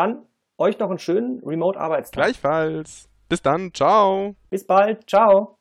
[0.00, 0.24] Dann
[0.56, 2.24] euch noch einen schönen Remote-Arbeitstag.
[2.24, 3.10] Gleichfalls.
[3.28, 3.74] Bis dann.
[3.74, 4.34] Ciao.
[4.48, 5.06] Bis bald.
[5.06, 5.58] Ciao.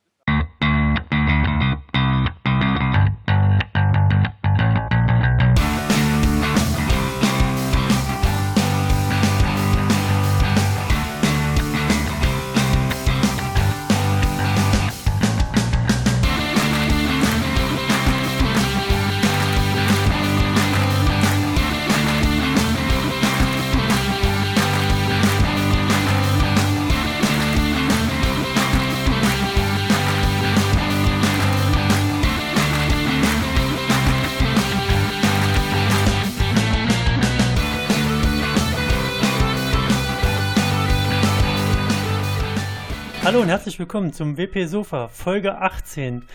[43.30, 46.28] Hallo und herzlich willkommen zum WP Sofa, Folge 18.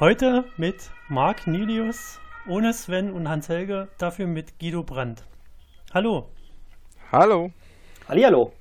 [0.00, 5.22] Heute mit Marc Nilius, ohne Sven und Hans-Helge, dafür mit Guido Brandt.
[5.92, 6.30] Hallo.
[7.12, 7.52] Hallo.
[8.08, 8.54] Hallihallo.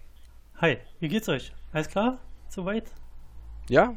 [0.58, 1.54] Hi, wie geht's euch?
[1.72, 2.18] Alles klar?
[2.50, 2.92] Soweit?
[3.70, 3.96] Ja,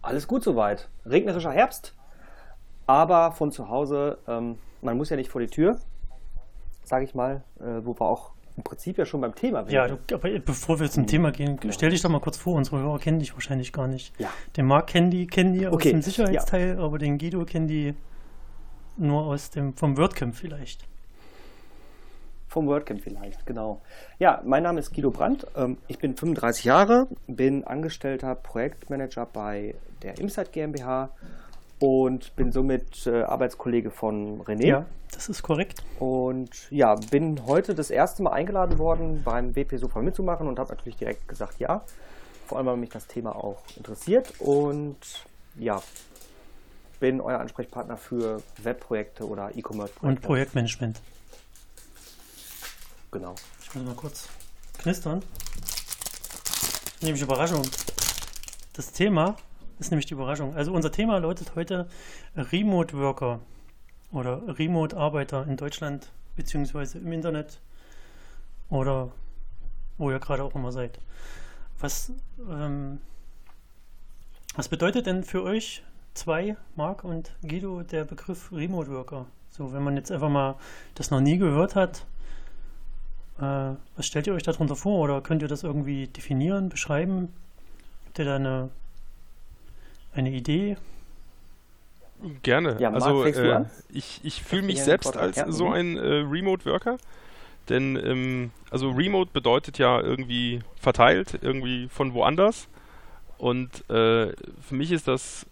[0.00, 0.88] Alles gut soweit.
[1.04, 1.94] Regnerischer Herbst,
[2.86, 5.78] aber von zu Hause, ähm, man muss ja nicht vor die Tür,
[6.84, 9.98] sage ich mal, äh, wo wir auch im Prinzip ja schon beim Thema Ja, du,
[10.14, 13.18] aber bevor wir zum Thema gehen, stell dich doch mal kurz vor, unsere Hörer kennen
[13.18, 14.12] dich wahrscheinlich gar nicht.
[14.18, 14.28] Ja.
[14.56, 17.94] Den Marc kennen die, kennen die aus Okay, dem Sicherheitsteil, aber den Guido kennen die
[18.96, 20.86] nur aus dem, vom WordCamp vielleicht.
[22.46, 23.82] Vom WordCamp vielleicht, genau.
[24.20, 25.44] Ja, mein Name ist Guido Brandt.
[25.56, 31.10] Ähm, ich bin 35 Jahre, bin angestellter Projektmanager bei der Imsite GmbH
[31.84, 34.66] und bin somit äh, Arbeitskollege von René.
[34.66, 35.84] Ja, das ist korrekt.
[35.98, 40.70] Und ja, bin heute das erste Mal eingeladen worden, beim WP Sofa mitzumachen und habe
[40.70, 41.82] natürlich direkt gesagt ja.
[42.46, 44.32] Vor allem, weil mich das Thema auch interessiert.
[44.38, 44.96] Und
[45.58, 45.82] ja,
[47.00, 50.26] bin euer Ansprechpartner für Webprojekte oder Und E-Commerce-Projekte.
[50.26, 51.02] Projektmanagement.
[53.10, 53.34] Genau.
[53.62, 54.28] Ich muss mal kurz
[54.78, 55.22] knistern.
[57.02, 57.62] Nämlich Überraschung.
[58.72, 59.36] Das Thema
[59.84, 60.54] ist nämlich die Überraschung.
[60.54, 61.86] Also unser Thema lautet heute
[62.36, 63.40] Remote Worker
[64.12, 67.60] oder Remote Arbeiter in Deutschland beziehungsweise im Internet
[68.70, 69.12] oder
[69.98, 70.98] wo ihr gerade auch immer seid.
[71.78, 72.12] Was,
[72.50, 72.98] ähm,
[74.56, 75.82] was bedeutet denn für euch
[76.14, 79.26] zwei, Marc und Guido, der Begriff Remote Worker?
[79.50, 80.56] So, wenn man jetzt einfach mal
[80.94, 82.06] das noch nie gehört hat,
[83.38, 87.32] äh, was stellt ihr euch darunter vor oder könnt ihr das irgendwie definieren, beschreiben?
[88.06, 88.70] Habt ihr da eine,
[90.14, 90.76] eine Idee?
[92.42, 92.76] gerne.
[92.80, 96.64] Ja, Marc, also äh, ich, ich fühle mich selbst als Ja, so ein äh, Remote
[96.64, 96.98] Worker.
[97.68, 102.68] Denn ähm, also Remote bedeutet ja irgendwie verteilt, irgendwie von woanders.
[103.38, 105.46] Und äh, für mich ist das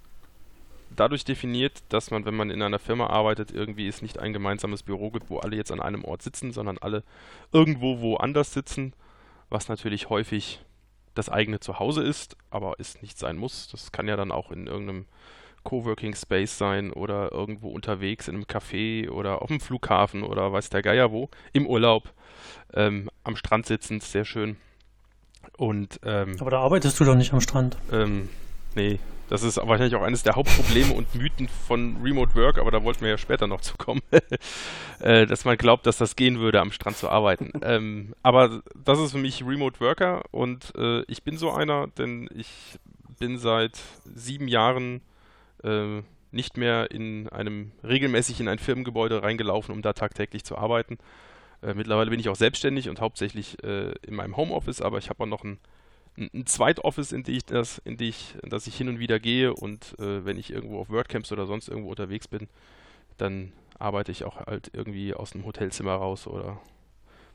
[0.94, 4.82] dadurch definiert, dass man, wenn man in einer Firma arbeitet, irgendwie es nicht ein gemeinsames
[4.82, 7.02] Büro gibt, wo alle jetzt an einem Ort sitzen, sondern alle
[7.50, 8.92] irgendwo woanders sitzen,
[9.48, 10.60] was natürlich häufig
[11.14, 13.68] das eigene Zuhause ist, aber es nicht sein muss.
[13.68, 15.06] Das kann ja dann auch in irgendeinem
[15.64, 20.70] Coworking Space sein oder irgendwo unterwegs in einem Café oder auf dem Flughafen oder weiß
[20.70, 22.12] der Geier wo, im Urlaub,
[22.74, 24.56] ähm, am Strand sitzend, sehr schön.
[25.56, 27.76] Und ähm, Aber da arbeitest du doch nicht am Strand.
[27.92, 28.28] ähm,
[28.74, 28.98] nee,
[29.32, 33.00] das ist wahrscheinlich auch eines der Hauptprobleme und Mythen von Remote Work, aber da wollten
[33.00, 34.02] wir ja später noch zu kommen,
[35.00, 37.50] äh, dass man glaubt, dass das gehen würde, am Strand zu arbeiten.
[37.62, 42.28] ähm, aber das ist für mich Remote Worker und äh, ich bin so einer, denn
[42.34, 42.78] ich
[43.18, 45.00] bin seit sieben Jahren
[45.64, 50.98] äh, nicht mehr in einem regelmäßig in ein Firmengebäude reingelaufen, um da tagtäglich zu arbeiten.
[51.62, 55.22] Äh, mittlerweile bin ich auch selbstständig und hauptsächlich äh, in meinem Homeoffice, aber ich habe
[55.22, 55.56] auch noch ein,
[56.16, 59.18] ein, Zweitoffice, in die ich das, in die ich, in das ich hin und wieder
[59.18, 62.48] gehe und äh, wenn ich irgendwo auf WordCamps oder sonst irgendwo unterwegs bin,
[63.18, 66.60] dann arbeite ich auch halt irgendwie aus einem Hotelzimmer raus oder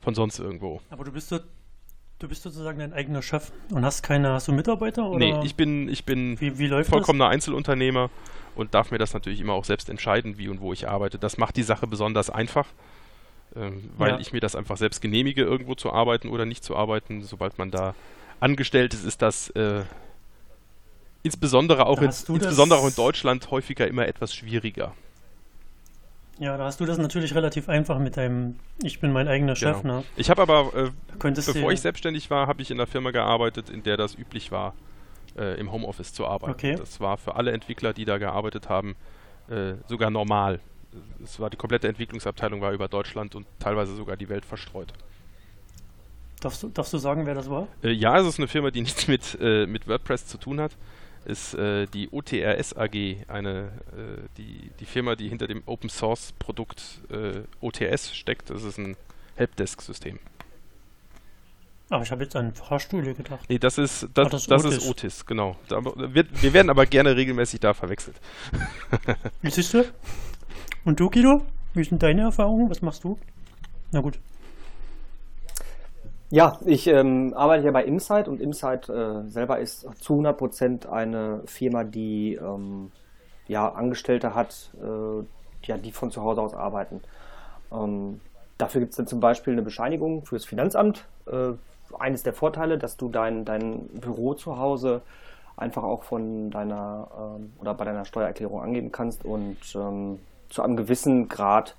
[0.01, 0.81] von sonst irgendwo.
[0.89, 1.39] Aber du bist so,
[2.19, 5.55] du bist sozusagen dein eigener Chef und hast keine, hast du Mitarbeiter oder Nee, ich
[5.55, 8.09] bin, ich bin wie, wie vollkommener Einzelunternehmer
[8.55, 11.17] und darf mir das natürlich immer auch selbst entscheiden, wie und wo ich arbeite.
[11.19, 12.67] Das macht die Sache besonders einfach,
[13.55, 14.19] ähm, weil Ja.
[14.19, 17.23] ich mir das einfach selbst genehmige, irgendwo zu arbeiten oder nicht zu arbeiten.
[17.23, 17.93] Sobald man da
[18.39, 19.83] angestellt ist, ist das äh,
[21.23, 24.93] insbesondere auch in, insbesondere auch in Deutschland häufiger immer etwas schwieriger.
[26.39, 29.81] Ja, da hast du das natürlich relativ einfach mit deinem, ich bin mein eigener Chef,
[29.81, 29.99] Genau.
[29.99, 30.03] ne?
[30.15, 33.81] Ich habe aber, äh, bevor ich selbstständig war, habe ich in einer Firma gearbeitet, in
[33.81, 34.75] der das üblich war,
[35.35, 36.51] äh, im Homeoffice zu arbeiten.
[36.51, 36.75] Okay.
[36.75, 38.95] Das war für alle Entwickler, die da gearbeitet haben,
[39.49, 40.59] äh, sogar normal.
[41.23, 44.93] Es war die komplette Entwicklungsabteilung war über Deutschland und teilweise sogar die Welt verstreut.
[46.41, 47.67] Darfst, du, darfst du sagen, wer das war?
[47.83, 50.71] Äh, ja, es ist eine Firma, die nichts mit, äh, mit WordPress zu tun hat.
[51.25, 56.33] Ist äh, die OTRS AG, eine, äh, die, die Firma, die hinter dem Open Source
[56.39, 58.49] Produkt äh, OTS steckt.
[58.49, 58.95] Das ist ein
[59.35, 60.19] Helpdesk-System.
[61.89, 63.45] Aber ich habe jetzt an Fahrstühle gedacht.
[63.49, 64.89] Nee, das ist, das, Ach, das das, ist ist Otis.
[64.89, 65.55] Otis, genau.
[65.69, 68.19] Da, wir, wir werden aber gerne regelmäßig da verwechselt.
[69.41, 69.85] Wie siehst du?
[70.83, 71.45] Und du, Guido?
[71.73, 72.69] Wie sind deine Erfahrungen?
[72.69, 73.17] Was machst du?
[73.91, 74.19] Na gut.
[76.29, 81.41] Ja, ich ähm, arbeite ja bei Insight und Insight äh, selber ist zu 100% eine
[81.45, 82.91] Firma, die ähm,
[83.47, 85.23] ja, Angestellte hat, äh,
[85.63, 87.01] ja, die von zu Hause aus arbeiten.
[87.71, 88.19] Ähm,
[88.57, 91.05] dafür gibt es dann zum Beispiel eine Bescheinigung fürs Finanzamt.
[91.27, 91.53] Äh,
[91.97, 95.01] eines der Vorteile, dass du dein, dein Büro zu Hause
[95.55, 97.07] einfach auch von deiner
[97.37, 100.19] ähm, oder bei deiner Steuererklärung angeben kannst und ähm,
[100.49, 101.75] zu einem gewissen Grad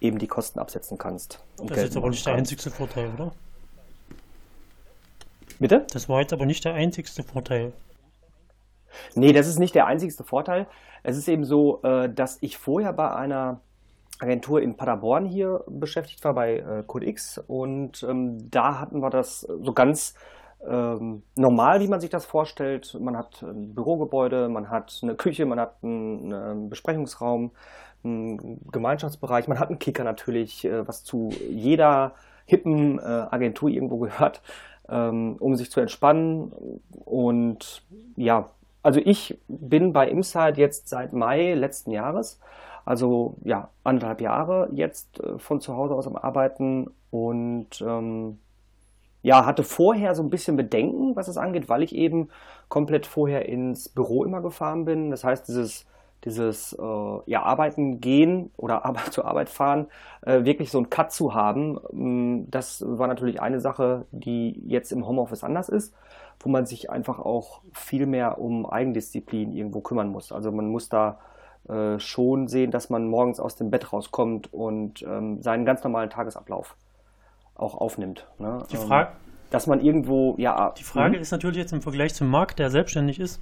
[0.00, 1.40] eben die Kosten absetzen kannst.
[1.58, 3.32] Das ist jetzt aber nicht der einzigste Vorteil, oder?
[5.58, 5.86] Bitte?
[5.92, 7.72] Das war jetzt aber nicht der einzigste Vorteil.
[9.14, 10.66] Nee, das ist nicht der einzigste Vorteil.
[11.02, 13.60] Es ist eben so, äh, dass ich vorher bei einer
[14.18, 17.38] Agentur in Paderborn hier beschäftigt war, bei äh, CodeX.
[17.46, 20.14] Und ähm, da hatten wir das so ganz
[20.66, 22.96] ähm, normal, wie man sich das vorstellt.
[22.98, 27.52] Man hat ein Bürogebäude, man hat eine Küche, man hat einen, einen Besprechungsraum,
[28.04, 32.14] einen Gemeinschaftsbereich, man hat einen Kicker natürlich, äh, was zu jeder
[32.48, 34.40] hippen Agentur irgendwo gehört,
[34.88, 36.52] ähm, um sich zu entspannen.
[37.04, 37.82] Und
[38.16, 38.50] ja,
[38.82, 42.40] also ich bin bei Imside jetzt seit Mai letzten Jahres,
[42.84, 48.38] also ja, anderthalb Jahre jetzt äh, von zu Hause aus am Arbeiten und ähm,
[49.22, 52.28] ja, hatte vorher so ein bisschen Bedenken, was es angeht, weil ich eben
[52.68, 55.10] komplett vorher ins Büro immer gefahren bin.
[55.10, 55.84] Das heißt, dieses,
[56.26, 56.82] dieses äh,
[57.30, 59.86] ja, Arbeiten gehen oder Arbeit zur Arbeit fahren,
[60.26, 64.92] äh, wirklich so einen Cut zu haben, mh, das war natürlich eine Sache, die jetzt
[64.92, 65.94] im Homeoffice anders ist,
[66.40, 70.32] wo man sich einfach auch viel mehr um Eigendisziplin irgendwo kümmern muss.
[70.32, 71.18] Also man muss da
[71.68, 76.10] äh, schon sehen, dass man morgens aus dem Bett rauskommt und ähm, seinen ganz normalen
[76.10, 76.76] Tagesablauf
[77.54, 78.26] auch aufnimmt.
[78.38, 78.58] Ne?
[78.70, 79.08] Die, Ähm, Fra
[79.50, 80.72] dass man irgendwo, ja.
[80.76, 81.22] die Frage Mhm.
[81.22, 83.40] ist natürlich jetzt im Vergleich zum Markt, der selbstständig ist,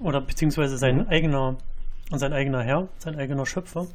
[0.00, 1.56] oder beziehungsweise sein eigener,
[2.12, 3.86] sein eigener Herr, sein eigener Schöpfer,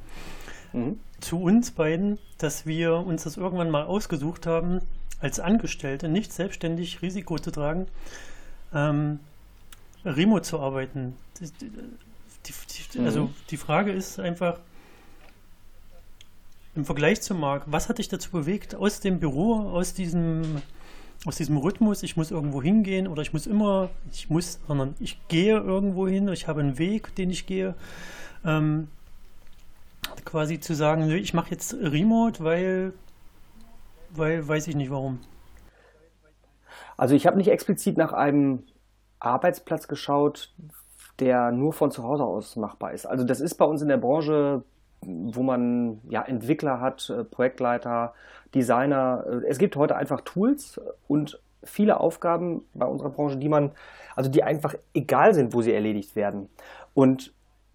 [0.73, 0.99] Mhm.
[1.19, 4.81] zu uns beiden, dass wir uns das irgendwann mal ausgesucht haben,
[5.19, 7.87] als Angestellte nicht selbstständig Risiko zu tragen,
[8.73, 9.19] ähm,
[10.03, 11.15] remote zu arbeiten.
[11.39, 13.05] Die, die, die, Mhm.
[13.05, 14.59] Also die Frage ist einfach,
[16.75, 20.61] im Vergleich zum Markt, was hat dich dazu bewegt, aus dem Büro, aus diesem,
[21.25, 25.27] aus diesem Rhythmus, ich muss irgendwo hingehen oder ich muss immer, ich muss, sondern ich
[25.27, 27.75] gehe irgendwo hin, ich habe einen Weg, den ich gehe,
[28.45, 28.89] ähm,
[30.25, 32.93] quasi zu sagen, ich mache jetzt Remote, weil,
[34.11, 35.19] weil weiß ich nicht warum.
[36.97, 38.63] Also ich habe nicht explizit nach einem
[39.19, 40.53] Arbeitsplatz geschaut,
[41.19, 43.05] der nur von zu Hause aus machbar ist.
[43.05, 44.63] Also das ist bei uns in der Branche,
[45.01, 48.13] wo man ja Entwickler hat, äh, Projektleiter,
[48.53, 49.25] Designer.
[49.27, 53.71] Äh, Es gibt heute einfach Tools und viele Aufgaben bei unserer Branche, die man,
[54.15, 56.49] also die einfach egal sind, wo sie erledigt werden.
[56.93, 57.33] Und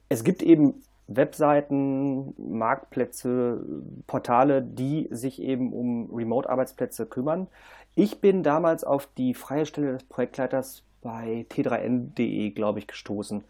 [0.09, 3.65] es gibt eben Webseiten, Marktplätze,
[4.07, 7.49] Portale, die sich eben um Remote-Arbeitsplätze kümmern.
[7.95, 13.43] Ich bin damals auf die freie Stelle des Projektleiters bei t3n.de, glaube ich, gestoßen.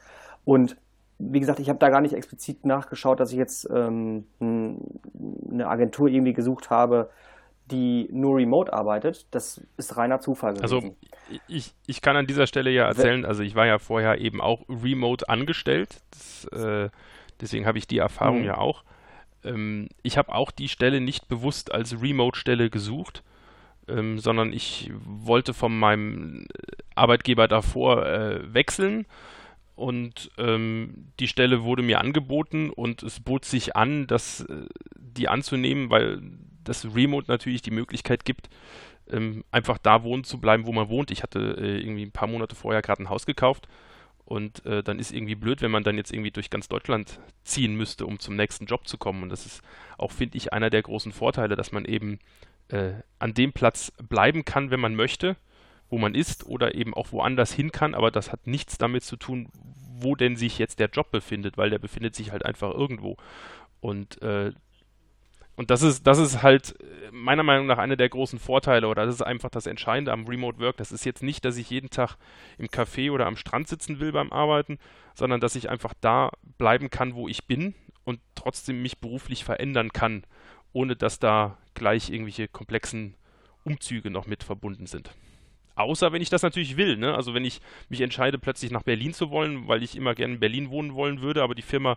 [0.44, 0.76] Und
[1.18, 6.08] wie gesagt, ich habe da gar nicht explizit nachgeschaut, dass ich jetzt ähm, eine Agentur
[6.08, 7.10] irgendwie gesucht habe,
[7.66, 9.26] die nur remote arbeitet.
[9.32, 10.62] Das ist reiner Zufall gewesen.
[10.62, 10.96] Also
[11.48, 14.62] ich, ich kann an dieser Stelle ja erzählen, also ich war ja vorher eben auch
[14.68, 16.88] remote angestellt, das, äh,
[17.40, 18.44] deswegen habe ich die Erfahrung Mhm.
[18.46, 18.84] ja auch.
[19.44, 23.22] Ähm, ich habe auch die Stelle nicht bewusst als Remote-Stelle gesucht,
[23.88, 26.46] ähm, sondern ich wollte von meinem
[26.94, 29.06] Arbeitgeber davor äh, wechseln
[29.78, 34.66] und ähm, die Stelle wurde mir angeboten und es bot sich an, das, äh,
[34.96, 36.20] die anzunehmen, weil
[36.64, 38.50] das Remote natürlich die Möglichkeit gibt,
[39.08, 41.12] ähm, einfach da wohnen zu bleiben, wo man wohnt.
[41.12, 43.68] Ich hatte äh, irgendwie ein paar Monate vorher gerade ein Haus gekauft
[44.24, 47.76] und äh, dann ist irgendwie blöd, wenn man dann jetzt irgendwie durch ganz Deutschland ziehen
[47.76, 49.22] müsste, um zum nächsten Job zu kommen.
[49.22, 49.62] Und das ist
[49.96, 52.18] auch, finde ich, einer der großen Vorteile, dass man eben
[52.66, 55.36] äh, an dem Platz bleiben kann, wenn man möchte,
[55.90, 57.94] wo man ist oder eben auch woanders hin kann.
[57.94, 59.48] Aber das hat nichts damit zu tun,
[60.00, 63.16] wo denn sich jetzt der Job befindet, weil der befindet sich halt einfach irgendwo.
[63.80, 64.52] Und äh,
[65.58, 69.04] und das ist, das ist halt äh, meiner Meinung nach einer der großen Vorteile oder
[69.04, 70.76] das ist einfach das Entscheidende am Remote Work.
[70.76, 72.16] Das ist jetzt nicht, dass ich jeden Tag
[72.58, 74.78] im Café oder am Strand sitzen will beim Arbeiten,
[75.16, 79.92] sondern dass ich einfach da bleiben kann, wo ich bin und trotzdem mich beruflich verändern
[79.92, 80.22] kann,
[80.72, 83.16] ohne dass da gleich irgendwelche komplexen
[83.64, 85.10] Umzüge noch mit verbunden sind.
[85.78, 87.14] Außer wenn ich das natürlich will, ne?
[87.14, 90.40] Also wenn ich mich entscheide, plötzlich nach Berlin zu wollen, weil ich immer gerne in
[90.40, 91.96] Berlin wohnen wollen würde, aber die Firma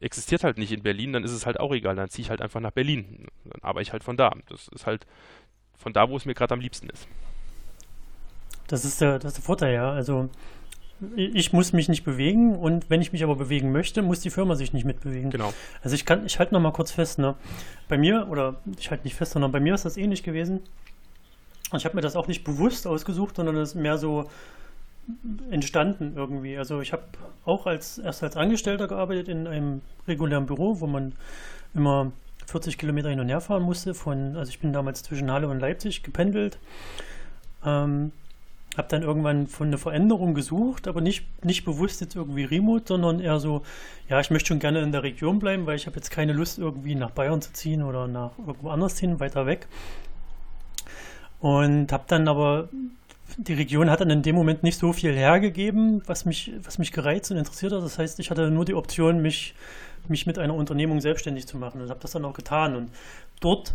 [0.00, 1.94] existiert halt nicht in Berlin, dann ist es halt auch egal.
[1.94, 3.26] Dann ziehe ich halt einfach nach Berlin.
[3.44, 4.32] Dann arbeite ich halt von da.
[4.48, 5.06] Das ist halt
[5.76, 7.06] von da, wo es mir gerade am liebsten ist.
[8.68, 9.90] Das ist der, das ist der Vorteil, ja.
[9.90, 10.30] Also
[11.14, 14.56] ich muss mich nicht bewegen und wenn ich mich aber bewegen möchte, muss die Firma
[14.56, 15.30] sich nicht mitbewegen.
[15.30, 15.52] Genau.
[15.82, 17.36] Also ich kann, ich halte noch mal kurz fest, ne?
[17.88, 20.60] Bei mir, oder ich halte nicht fest, sondern bei mir ist das ähnlich gewesen.
[21.76, 24.30] Ich habe mir das auch nicht bewusst ausgesucht, sondern es ist mehr so
[25.50, 26.56] entstanden irgendwie.
[26.56, 27.02] Also ich habe
[27.44, 31.14] auch als erst als Angestellter gearbeitet in einem regulären Büro, wo man
[31.74, 32.12] immer
[32.46, 33.94] 40 Kilometer hin und her fahren musste.
[33.94, 36.58] Von, also ich bin damals zwischen Halle und Leipzig gependelt.
[37.64, 38.12] Ähm,
[38.76, 43.18] habe dann irgendwann von einer Veränderung gesucht, aber nicht, nicht bewusst jetzt irgendwie remote, sondern
[43.18, 43.62] eher so,
[44.08, 46.58] ja, ich möchte schon gerne in der Region bleiben, weil ich habe jetzt keine Lust
[46.58, 49.66] irgendwie nach Bayern zu ziehen oder nach irgendwo anders hin, weiter weg.
[51.40, 52.68] Und habe dann aber,
[53.36, 56.92] die Region hat dann in dem Moment nicht so viel hergegeben, was mich, was mich
[56.92, 57.82] gereizt und interessiert hat.
[57.82, 59.54] Das heißt, ich hatte nur die Option, mich,
[60.08, 62.74] mich mit einer Unternehmung selbstständig zu machen und habe das dann auch getan.
[62.74, 62.90] Und
[63.40, 63.74] dort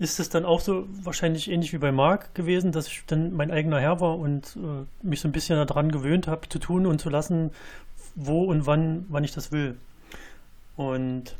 [0.00, 3.50] ist es dann auch so wahrscheinlich ähnlich wie bei Marc gewesen, dass ich dann mein
[3.50, 7.00] eigener Herr war und äh, mich so ein bisschen daran gewöhnt habe, zu tun und
[7.00, 7.50] zu lassen,
[8.14, 9.76] wo und wann, wann ich das will.
[10.76, 11.36] Und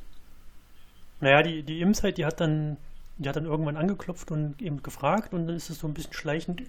[1.20, 2.76] naja, die, die Imsite, die hat dann,
[3.20, 6.14] die hat dann irgendwann angeklopft und eben gefragt und dann ist es so ein bisschen
[6.14, 6.62] schleichend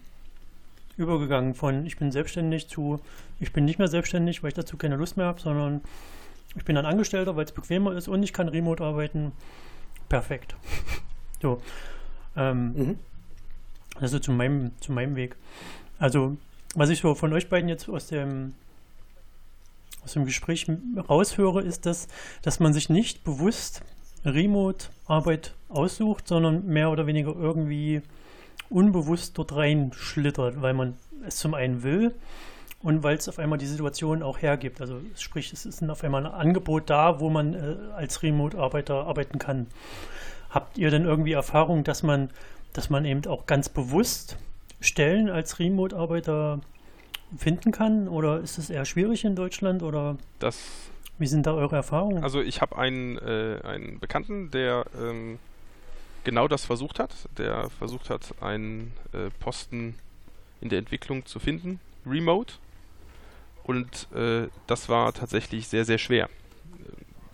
[0.98, 3.00] übergegangen von ich bin selbstständig zu
[3.40, 5.82] ich bin nicht mehr selbstständig, weil ich dazu keine Lust mehr habe, sondern
[6.56, 9.32] ich bin dann Angestellter, weil es bequemer ist und ich kann remote arbeiten.
[10.10, 10.56] Perfekt.
[11.42, 11.60] So.
[12.36, 13.00] Ähm, mhm.
[13.96, 15.36] Also zu meinem, zu meinem Weg.
[15.98, 16.38] Also,
[16.76, 18.54] was ich so von euch beiden jetzt aus dem,
[20.04, 20.68] aus dem Gespräch
[21.10, 22.08] raushöre, ist, dass,
[22.44, 23.82] dass man sich nicht bewusst
[24.26, 28.02] Remote-Arbeit aussucht, sondern mehr oder weniger irgendwie
[28.70, 32.14] unbewusst dort reinschlittert, weil man es zum einen will
[32.84, 34.82] und weil es auf einmal die Situation auch hergibt.
[34.82, 39.40] Also sprich, es ist auf einmal ein Angebot da, wo man äh, als Remote-Arbeiter arbeiten
[39.40, 39.68] kann.
[40.50, 42.30] Habt ihr denn irgendwie Erfahrung, dass man,
[42.74, 44.38] dass man eben auch ganz bewusst
[44.80, 46.60] Stellen als Remote-Arbeiter
[47.38, 48.08] finden kann?
[48.08, 49.84] Oder ist es eher schwierig in Deutschland?
[49.84, 50.91] Oder das,
[51.22, 52.24] wie sind da eure Erfahrungen?
[52.24, 55.40] Also ich habe einen, äh, einen Bekannten, der ähm,
[56.24, 57.12] genau das versucht hat.
[57.38, 59.96] Der versucht hat, einen äh, Posten
[60.60, 62.56] in der Entwicklung zu finden, remote.
[63.64, 66.30] Und äh, das war tatsächlich sehr, sehr schwer.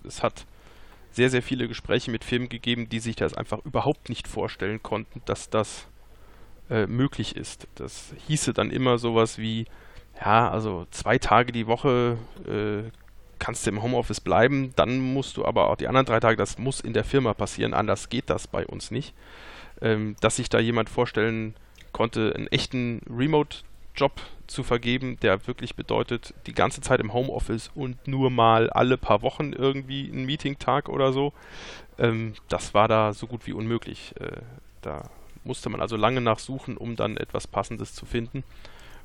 [0.04, 0.44] Es hat
[1.10, 5.22] sehr, sehr viele Gespräche mit Firmen gegeben, die sich das einfach überhaupt nicht vorstellen konnten,
[5.24, 5.86] dass das
[6.70, 7.66] äh, möglich ist.
[7.74, 9.66] Das hieße dann immer sowas wie,
[10.20, 12.90] ja, also zwei Tage die Woche äh,
[13.38, 16.58] kannst du im Homeoffice bleiben, dann musst du aber auch die anderen drei Tage, das
[16.58, 19.14] muss in der Firma passieren, anders geht das bei uns nicht.
[19.80, 21.54] Ähm, dass sich da jemand vorstellen
[21.92, 24.12] konnte, einen echten Remote-Job
[24.48, 29.22] zu vergeben, der wirklich bedeutet, die ganze Zeit im Homeoffice und nur mal alle paar
[29.22, 31.32] Wochen irgendwie ein Meeting-Tag oder so.
[31.98, 34.14] Ähm, das war da so gut wie unmöglich.
[34.18, 34.40] Äh,
[34.82, 35.10] da
[35.44, 38.42] musste man also lange nachsuchen, um dann etwas Passendes zu finden.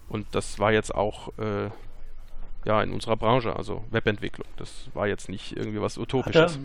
[0.10, 1.70] Und das war jetzt auch äh,
[2.66, 4.48] ja in unserer Branche, also Webentwicklung.
[4.58, 6.58] Das war jetzt nicht irgendwie was Utopisches.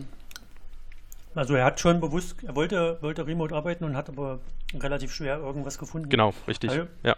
[1.33, 4.39] Er, also er hat schon bewusst, er wollte, wollte remote arbeiten und hat aber
[4.73, 6.09] relativ schwer irgendwas gefunden.
[6.09, 6.71] Genau, richtig.
[6.71, 7.15] Also, ja.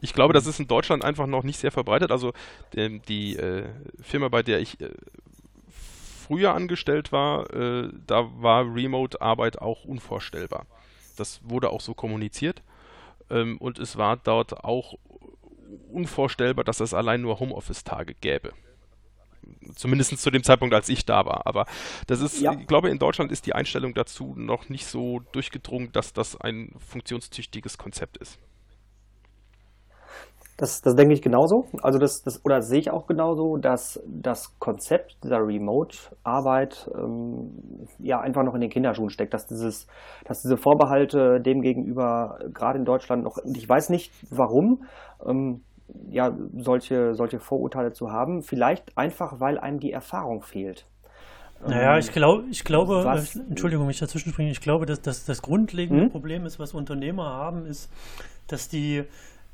[0.00, 2.10] Ich glaube, das ist in Deutschland einfach noch nicht sehr verbreitet.
[2.10, 2.32] Also
[2.74, 3.64] die, die äh,
[4.02, 4.90] Firma, bei der ich äh,
[6.26, 10.66] früher angestellt war, äh, da war Remote-Arbeit auch unvorstellbar.
[11.16, 12.62] Das wurde auch so kommuniziert.
[13.30, 14.98] Ähm, und es war dort auch
[15.90, 18.52] unvorstellbar, dass es allein nur Homeoffice-Tage gäbe.
[19.74, 21.46] Zumindest zu dem Zeitpunkt, als ich da war.
[21.46, 21.66] Aber
[22.06, 22.52] das ist, ja.
[22.52, 26.70] ich glaube, in Deutschland ist die Einstellung dazu noch nicht so durchgedrungen, dass das ein
[26.78, 28.38] funktionstüchtiges Konzept ist.
[30.56, 31.64] Das, das denke ich genauso.
[31.82, 37.86] Also das, das oder das sehe ich auch genauso, dass das Konzept dieser Remote-Arbeit ähm,
[37.98, 39.88] ja einfach noch in den Kinderschuhen steckt, dass dieses,
[40.24, 44.84] dass diese Vorbehalte dem gegenüber gerade in Deutschland noch, ich weiß nicht warum,
[45.26, 45.62] ähm,
[46.10, 48.42] ja, solche, solche Vorurteile zu haben.
[48.42, 50.86] Vielleicht einfach, weil einem die Erfahrung fehlt.
[51.66, 55.00] Naja, ähm, ich, glaub, ich glaube, was, Entschuldigung, wenn ich dazwischen springe, ich glaube, dass,
[55.00, 56.10] dass das grundlegende hm?
[56.10, 57.90] Problem ist, was Unternehmer haben, ist,
[58.48, 59.04] dass die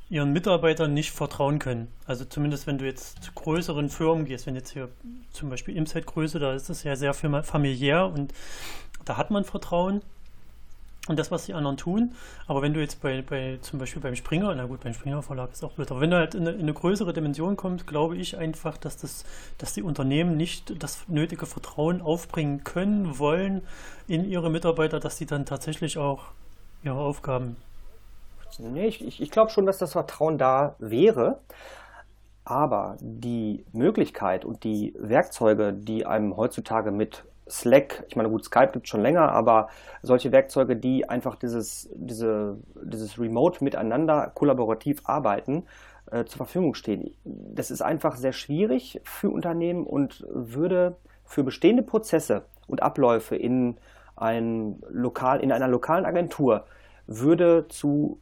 [0.09, 1.89] ihren Mitarbeitern nicht vertrauen können.
[2.05, 4.89] Also zumindest wenn du jetzt zu größeren Firmen gehst, wenn jetzt hier
[5.31, 8.35] zum Beispiel Imside-Größe, da ist es ja sehr familiär und
[9.05, 10.03] da hat man Vertrauen
[11.09, 12.15] und das, was die anderen tun.
[12.47, 15.51] Aber wenn du jetzt bei, bei zum Beispiel beim Springer, na gut, beim Springer Verlag
[15.53, 18.17] ist auch blöd, aber wenn du halt in eine, in eine größere Dimension kommst, glaube
[18.17, 19.25] ich einfach, dass das,
[19.59, 23.63] dass die Unternehmen nicht das nötige Vertrauen aufbringen können, wollen
[24.09, 26.27] in ihre Mitarbeiter, dass sie dann tatsächlich auch
[26.83, 27.57] ihre Aufgaben
[28.59, 31.39] Nee, ich, ich glaube schon, dass das Vertrauen da wäre.
[32.45, 38.71] Aber die Möglichkeit und die Werkzeuge, die einem heutzutage mit Slack, ich meine, gut, Skype
[38.73, 39.69] gibt es schon länger, aber
[40.03, 45.65] solche Werkzeuge, die einfach dieses, diese, dieses Remote miteinander kollaborativ arbeiten,
[46.11, 47.15] äh, zur Verfügung stehen.
[47.25, 53.77] Das ist einfach sehr schwierig für Unternehmen und würde für bestehende Prozesse und Abläufe in,
[54.17, 56.65] ein Lokal, in einer lokalen Agentur
[57.07, 58.21] würde zu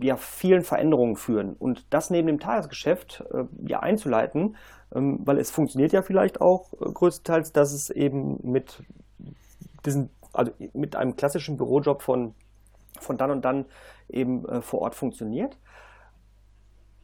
[0.00, 1.54] ja, vielen Veränderungen führen.
[1.54, 4.56] Und das neben dem Tagesgeschäft äh, ja, einzuleiten,
[4.94, 8.82] ähm, weil es funktioniert ja vielleicht auch äh, größtenteils, dass es eben mit
[9.84, 12.34] diesen, also mit einem klassischen Bürojob von,
[13.00, 13.66] von dann und dann
[14.08, 15.58] eben äh, vor Ort funktioniert.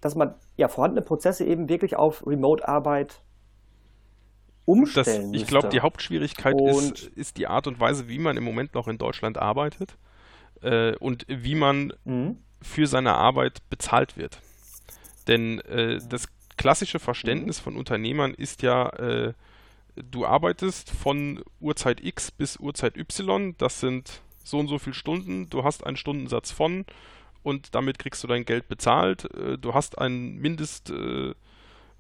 [0.01, 3.23] Dass man ja vorhandene Prozesse eben wirklich auf Remote-Arbeit
[4.65, 8.45] umstellen das, Ich glaube, die Hauptschwierigkeit ist, ist die Art und Weise, wie man im
[8.45, 9.97] Moment noch in Deutschland arbeitet
[10.63, 12.39] äh, und wie man mhm.
[12.61, 14.41] Für seine Arbeit bezahlt wird.
[15.27, 17.65] Denn äh, das klassische Verständnis mhm.
[17.65, 19.33] von Unternehmern ist ja, äh,
[19.97, 25.51] du arbeitest von Uhrzeit X bis Uhrzeit Y, das sind so und so viele Stunden,
[25.51, 26.85] du hast einen Stundensatz von
[27.43, 31.35] und damit kriegst du dein Geld bezahlt, äh, du hast einen Mindest äh,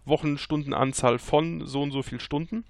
[0.05, 2.65] Wochenstundenanzahl von so und so viel Stunden.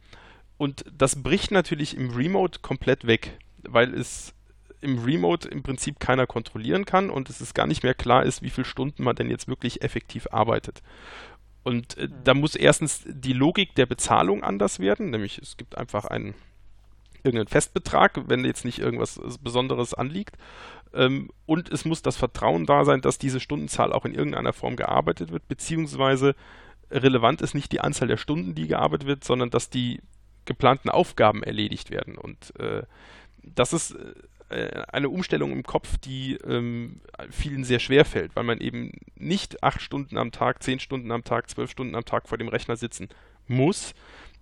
[0.57, 4.35] Und das bricht natürlich im Remote komplett weg, weil es
[4.81, 8.43] im Remote im Prinzip keiner kontrollieren kann und es ist gar nicht mehr klar ist,
[8.43, 10.83] wie viele Stunden man denn jetzt wirklich effektiv arbeitet.
[11.65, 16.05] Und äh, da muss erstens die Logik der Bezahlung anders werden, nämlich es gibt einfach
[16.05, 16.35] einen
[17.23, 20.37] irgendeinen Festbetrag, wenn jetzt nicht irgendwas Besonderes anliegt.
[20.95, 24.77] Ähm, und es muss das Vertrauen da sein, dass diese Stundenzahl auch in irgendeiner Form
[24.77, 26.35] gearbeitet wird, beziehungsweise
[26.91, 30.01] relevant ist nicht die Anzahl der Stunden, die gearbeitet wird, sondern dass die
[30.47, 32.17] geplanten Aufgaben erledigt werden.
[32.17, 32.85] Und äh,
[33.43, 34.15] das ist äh,
[34.51, 37.01] eine Umstellung im Kopf, die ähm,
[37.31, 41.25] vielen sehr schwer fällt, weil man eben nicht acht Stunden am Tag, zehn Stunden am
[41.25, 43.09] Tag, zwölf Stunden am Tag vor dem Rechner sitzen
[43.47, 43.95] muss.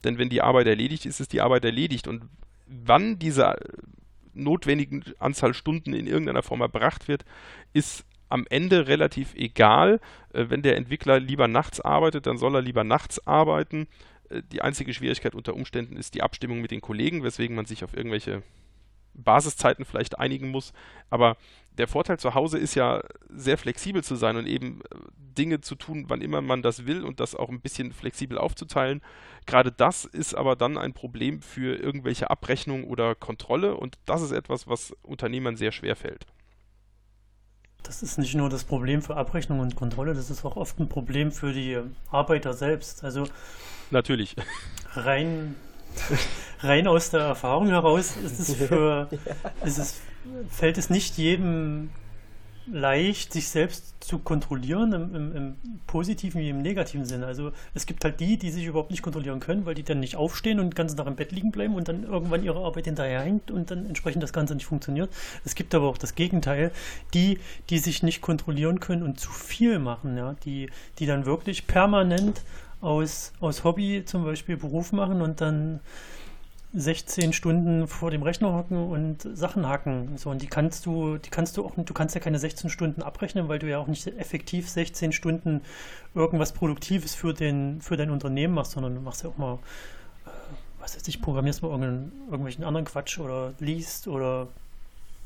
[0.04, 2.06] Denn wenn die Arbeit erledigt ist, ist die Arbeit erledigt.
[2.06, 2.28] Und
[2.66, 3.56] wann diese
[4.34, 7.24] notwendigen Anzahl Stunden in irgendeiner Form erbracht wird,
[7.72, 10.00] ist am Ende relativ egal.
[10.32, 13.88] Äh, wenn der Entwickler lieber nachts arbeitet, dann soll er lieber nachts arbeiten.
[14.28, 17.84] Äh, die einzige Schwierigkeit unter Umständen ist die Abstimmung mit den Kollegen, weswegen man sich
[17.84, 18.42] auf irgendwelche
[19.16, 20.72] Basiszeiten vielleicht einigen muss.
[21.10, 21.36] Aber
[21.78, 24.96] der Vorteil zu Hause ist ja sehr flexibel zu sein und eben äh,
[25.36, 29.02] Dinge zu tun, wann immer man das will und das auch ein bisschen flexibel aufzuteilen.
[29.44, 34.32] Gerade das ist aber dann ein Problem für irgendwelche Abrechnung oder Kontrolle und das ist
[34.32, 36.26] etwas, was Unternehmern sehr schwer fällt.
[37.82, 40.88] Das ist nicht nur das Problem für Abrechnung und Kontrolle, das ist auch oft ein
[40.88, 41.78] Problem für die
[42.10, 43.04] Arbeiter selbst.
[43.04, 43.28] Also
[43.90, 44.34] natürlich.
[44.94, 45.54] Rein,
[46.60, 49.08] rein aus der Erfahrung heraus ist es für,
[49.64, 50.00] ist es,
[50.50, 51.90] fällt es nicht jedem
[52.70, 55.56] leicht, sich selbst zu kontrollieren, im, im, im,
[55.86, 57.26] positiven wie im negativen Sinne.
[57.26, 60.16] Also es gibt halt die, die sich überhaupt nicht kontrollieren können, weil die dann nicht
[60.16, 63.50] aufstehen und den ganzen Tag im Bett liegen bleiben und dann irgendwann ihre Arbeit hinterherhängt
[63.50, 65.10] und dann entsprechend das Ganze nicht funktioniert.
[65.44, 66.72] Es gibt aber auch das Gegenteil,
[67.14, 67.38] die,
[67.70, 72.42] die sich nicht kontrollieren können und zu viel machen, ja, die, die dann wirklich permanent
[72.80, 75.80] aus, aus Hobby zum Beispiel Beruf machen und dann
[76.74, 80.18] 16 Stunden vor dem Rechner hocken und Sachen hacken.
[80.18, 83.02] So, und die kannst du, die kannst du auch, du kannst ja keine 16 Stunden
[83.02, 85.62] abrechnen, weil du ja auch nicht effektiv 16 Stunden
[86.14, 89.54] irgendwas Produktives für den, für dein Unternehmen machst, sondern du machst ja auch mal,
[90.26, 90.30] äh,
[90.78, 94.48] was weiß ich, programmierst mal irgendwelchen anderen Quatsch oder liest oder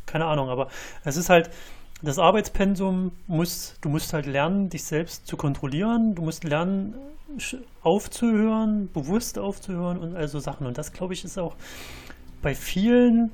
[0.06, 0.68] keine Ahnung, aber
[1.04, 1.50] es ist halt,
[2.02, 6.94] das Arbeitspensum muss, du musst halt lernen, dich selbst zu kontrollieren, du musst lernen,
[7.82, 10.66] aufzuhören, bewusst aufzuhören und also Sachen.
[10.66, 11.54] Und das, glaube ich, ist auch
[12.42, 13.30] bei vielen,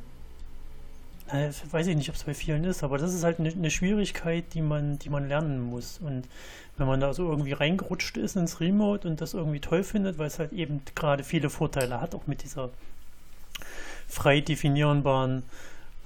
[1.29, 3.71] äh, weiß ich nicht, ob es bei vielen ist, aber das ist halt eine, eine
[3.71, 5.99] Schwierigkeit, die man, die man lernen muss.
[5.99, 6.29] Und
[6.77, 10.27] wenn man da so irgendwie reingerutscht ist ins Remote und das irgendwie toll findet, weil
[10.27, 12.71] es halt eben gerade viele Vorteile hat, auch mit dieser
[14.09, 15.43] frei definierbaren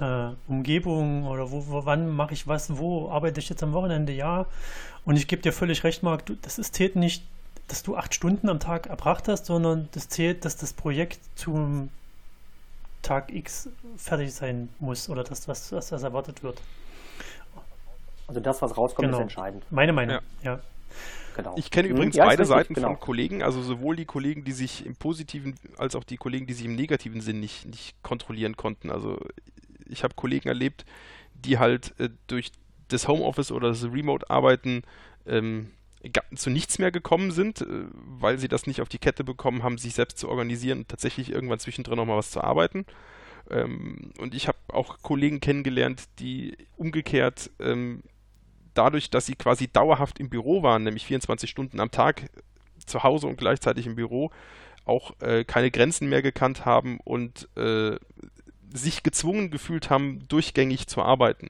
[0.01, 4.13] äh, Umgebung oder wo, wo wann mache ich was, wo arbeite ich jetzt am Wochenende,
[4.13, 4.47] ja.
[5.05, 7.23] Und ich gebe dir völlig recht, Marc, du, das ist zählt nicht
[7.71, 11.91] dass du acht Stunden am Tag erbracht hast, sondern das zählt, dass das Projekt zum
[13.03, 16.61] Tag X fertig sein muss oder dass was, was das erwartet wird.
[18.27, 19.19] Also das, was rauskommt, genau.
[19.19, 19.65] ist entscheidend.
[19.71, 20.55] Meine Meinung, ja.
[20.55, 20.61] ja.
[21.37, 21.55] Genau.
[21.57, 22.89] Ich kenne übrigens ja, beide Seiten genau.
[22.89, 26.55] von Kollegen, also sowohl die Kollegen, die sich im positiven, als auch die Kollegen, die
[26.55, 28.91] sich im negativen Sinn nicht, nicht kontrollieren konnten.
[28.91, 29.17] Also
[29.91, 30.85] ich habe Kollegen erlebt,
[31.35, 32.53] die halt äh, durch
[32.89, 34.83] das Homeoffice oder das Remote-Arbeiten
[35.27, 35.71] ähm,
[36.35, 39.79] zu nichts mehr gekommen sind, äh, weil sie das nicht auf die Kette bekommen haben,
[39.79, 42.87] sich selbst zu organisieren und tatsächlich irgendwann zwischendrin nochmal was zu arbeiten.
[43.51, 48.03] Ähm, und ich habe auch Kollegen kennengelernt, die umgekehrt ähm,
[48.75, 52.31] dadurch, dass sie quasi dauerhaft im Büro waren, nämlich 24 Stunden am Tag
[52.87, 54.31] zu Hause und gleichzeitig im Büro,
[54.85, 57.97] auch äh, keine Grenzen mehr gekannt haben und äh,
[58.73, 61.49] sich gezwungen gefühlt haben, durchgängig zu arbeiten.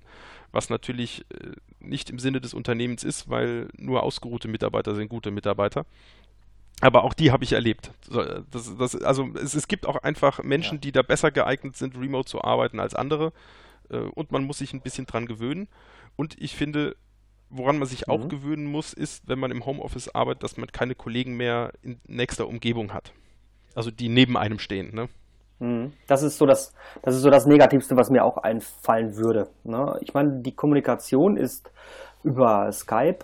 [0.53, 5.31] Was natürlich äh, nicht im Sinne des Unternehmens ist, weil nur ausgeruhte Mitarbeiter sind gute
[5.31, 5.87] Mitarbeiter.
[6.81, 7.93] Aber auch die habe ich erlebt.
[8.51, 10.81] Das, das, also es, es, gibt auch einfach Menschen, ja.
[10.81, 13.33] die da besser geeignet sind, remote zu arbeiten als andere.
[13.91, 15.69] Äh, und man muss sich ein bisschen dran gewöhnen.
[16.17, 16.97] Und ich finde,
[17.51, 18.13] woran man sich mhm.
[18.13, 22.01] auch gewöhnen muss, ist, wenn man im Homeoffice arbeitet, dass man keine Kollegen mehr in
[22.07, 23.13] nächster Umgebung hat.
[23.75, 24.95] Also die neben einem stehen.
[24.95, 25.09] Ne?
[25.61, 25.93] Mhm.
[26.09, 29.49] Das ist so das, das ist so das Negativste, was mir auch einfallen würde.
[29.63, 29.97] Ne?
[30.01, 31.71] Ich meine, die Kommunikation ist
[32.25, 33.19] über Skype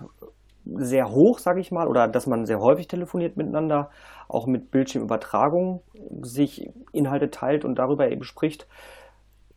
[0.64, 3.90] sehr hoch, sage ich mal, oder dass man sehr häufig telefoniert miteinander,
[4.29, 5.83] auch mit Bildschirmübertragung
[6.22, 8.66] sich Inhalte teilt und darüber eben spricht.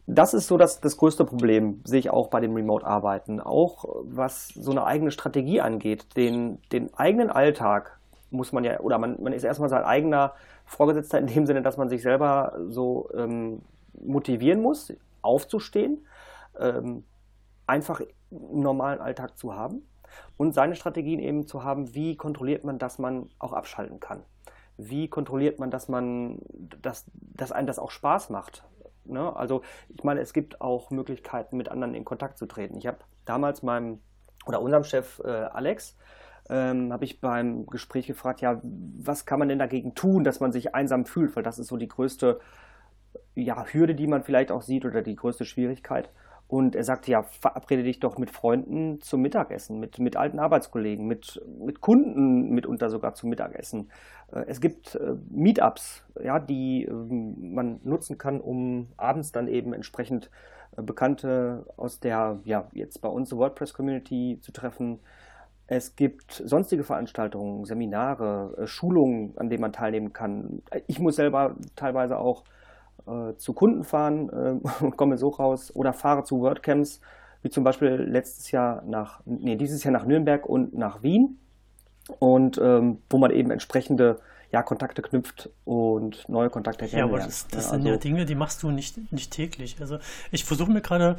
[0.06, 3.40] Das ist so das, das größte Problem, sehe ich auch bei dem Remote-Arbeiten.
[3.40, 7.99] Auch was so eine eigene Strategie angeht, den, den eigenen Alltag
[8.32, 10.34] muss man ja, oder man, man ist erstmal sein eigener
[10.66, 13.62] Vorgesetzter in dem Sinne, dass man sich selber so ähm,
[13.94, 16.06] motivieren muss, aufzustehen,
[16.60, 17.04] ähm,
[17.68, 19.84] einfach einen normalen Alltag zu haben
[20.38, 24.24] und seine Strategien eben zu haben, wie kontrolliert man, dass man auch abschalten kann.
[24.78, 26.40] Wie kontrolliert man, dass man,
[26.82, 28.64] dass, dass einem das auch Spaß macht.
[29.04, 29.36] Ne?
[29.36, 32.78] Also ich meine, es gibt auch Möglichkeiten, mit anderen in Kontakt zu treten.
[32.78, 34.00] Ich habe damals meinem
[34.46, 35.98] oder unserem Chef äh, Alex
[36.50, 40.52] ähm, habe ich beim Gespräch gefragt, ja, was kann man denn dagegen tun, dass man
[40.52, 42.40] sich einsam fühlt, weil das ist so die größte
[43.36, 46.10] ja, Hürde, die man vielleicht auch sieht oder die größte Schwierigkeit.
[46.48, 51.06] Und er sagte, ja, verabrede dich doch mit Freunden zum Mittagessen, mit, mit alten Arbeitskollegen,
[51.06, 53.92] mit, mit Kunden mitunter sogar zum Mittagessen.
[54.34, 59.74] Äh, es gibt äh, Meetups, ja, die ähm, man nutzen kann, um abends dann eben
[59.74, 60.32] entsprechend
[60.76, 65.02] äh, Bekannte aus der, ja, jetzt bei uns WordPress-Community zu treffen.
[65.72, 70.64] Es gibt sonstige Veranstaltungen, Seminare, Schulungen, an denen man teilnehmen kann.
[70.88, 72.44] Ich muss selber teilweise auch
[73.06, 77.02] äh, zu Kunden fahren äh, und komme so raus oder fahre zu WordCamps,
[77.44, 81.38] wie zum Beispiel letztes Jahr nach, nee, dieses Jahr nach Nürnberg und nach Wien
[82.18, 84.18] und ähm, wo man eben entsprechende
[84.52, 87.12] ja, Kontakte knüpft und neue Kontakte kennenlernt.
[87.12, 89.78] Ja, aber das, das ja, sind also, ja Dinge, die machst du nicht, nicht täglich.
[89.80, 90.00] Also
[90.32, 91.18] ich versuche mir gerade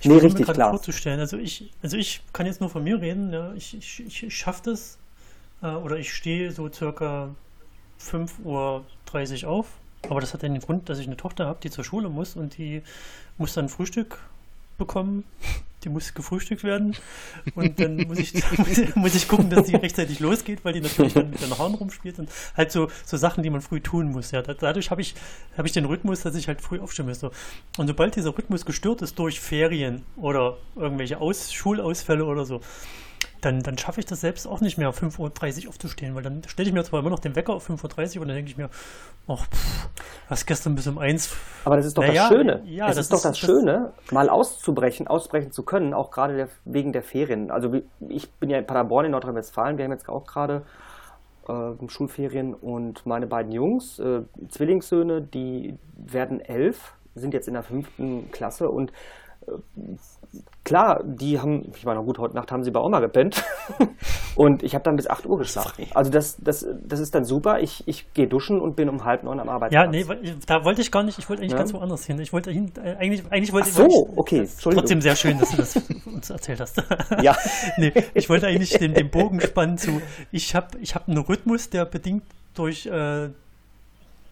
[0.00, 1.20] ich nee, richtig mir gerade vorzustellen.
[1.20, 3.32] Also ich, also ich kann jetzt nur von mir reden.
[3.32, 3.52] Ja.
[3.54, 4.98] Ich, ich, ich schaffe das
[5.62, 7.34] äh, oder ich stehe so circa
[8.00, 9.66] 5.30 Uhr auf
[10.10, 12.56] aber das hat den Grund, dass ich eine Tochter habe, die zur Schule muss und
[12.58, 12.82] die
[13.38, 14.18] muss dann Frühstück
[14.78, 15.24] bekommen.
[15.82, 16.96] Die muss gefrühstückt werden.
[17.54, 18.32] Und dann muss ich,
[18.94, 22.18] muss ich gucken, dass sie rechtzeitig losgeht, weil die natürlich dann mit den Haaren rumspielt
[22.18, 24.30] und halt so, so Sachen, die man früh tun muss.
[24.30, 25.14] Ja, dadurch habe ich,
[25.58, 27.22] hab ich den Rhythmus, dass ich halt früh aufstehen muss.
[27.22, 32.62] Und sobald dieser Rhythmus gestört ist durch Ferien oder irgendwelche Aus Schulausfälle oder so,
[33.44, 36.68] dann, dann schaffe ich das selbst auch nicht mehr, 5.30 Uhr aufzustehen, weil dann stelle
[36.68, 38.70] ich mir zwar immer noch den Wecker auf 5.30 Uhr und dann denke ich mir,
[39.28, 39.88] ach, pff,
[40.28, 41.36] was gestern bis um 1.
[41.64, 42.62] Aber das ist doch naja, das Schöne.
[42.64, 46.48] Ja, das ist doch das, das Schöne, mal auszubrechen, ausbrechen zu können, auch gerade der,
[46.64, 47.50] wegen der Ferien.
[47.50, 47.72] Also
[48.08, 50.62] ich bin ja in Paderborn in Nordrhein-Westfalen, wir haben jetzt auch gerade
[51.48, 57.62] äh, Schulferien und meine beiden Jungs, äh, Zwillingssöhne, die werden elf, sind jetzt in der
[57.62, 58.92] fünften Klasse und
[60.64, 63.44] klar, die haben, ich meine, gut, heute Nacht haben sie bei Oma gepennt
[64.34, 65.86] und ich habe dann bis 8 Uhr geschlafen.
[65.94, 67.60] Also das, das, das ist dann super.
[67.60, 69.94] Ich, ich gehe duschen und bin um halb neun am Arbeitsplatz.
[69.94, 71.58] Ja, nee, da wollte ich gar nicht, ich wollte eigentlich ja.
[71.58, 72.18] ganz woanders hin.
[72.18, 75.50] Ich wollte hin, äh, eigentlich, eigentlich wollte Ach so, ich, okay, Trotzdem sehr schön, dass
[75.50, 75.76] du das
[76.06, 76.82] uns erzählt hast.
[77.22, 77.36] ja.
[77.76, 80.00] nee, ich wollte eigentlich den, den Bogen spannen zu,
[80.32, 83.28] ich habe ich hab einen Rhythmus, der bedingt durch äh,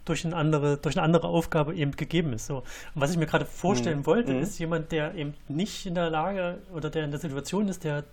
[0.04, 2.46] durch eine andere, durch eine andere Aufgabe eben gegeben ist.
[2.46, 2.58] So.
[2.58, 4.06] Und was ich mir gerade vorstellen mhm.
[4.06, 4.42] wollte, mhm.
[4.42, 8.04] ist jemand, der eben nicht in der Lage oder der in der Situation ist, der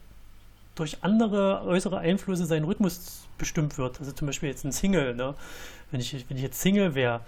[0.75, 3.99] durch andere äußere Einflüsse seinen Rhythmus bestimmt wird.
[3.99, 5.36] Also zum Beispiel jetzt ein Single, ne?
[5.91, 7.21] Wenn ich, wenn ich jetzt Single wäre,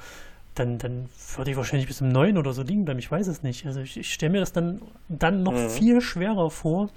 [0.56, 3.00] dann, dann würde ich wahrscheinlich bis um neun oder so liegen bleiben.
[3.00, 3.66] Ich weiß es nicht.
[3.66, 5.70] Also ich, ich stelle mir das dann, dann noch mhm.
[5.70, 6.90] viel schwerer vor,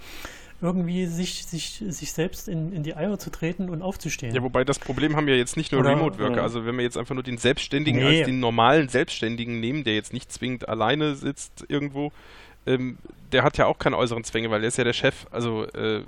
[0.61, 4.33] irgendwie sich, sich, sich selbst in, in die Eier zu treten und aufzustehen.
[4.33, 6.41] Ja, wobei das Problem haben ja jetzt nicht nur Remote-Worker.
[6.41, 8.19] Also wenn wir jetzt einfach nur den Selbstständigen nee.
[8.19, 12.11] als den normalen Selbstständigen nehmen, der jetzt nicht zwingend alleine sitzt irgendwo,
[12.65, 12.97] ähm,
[13.31, 15.27] der hat ja auch keine äußeren Zwänge, weil er ist ja der Chef.
[15.31, 16.03] Also äh,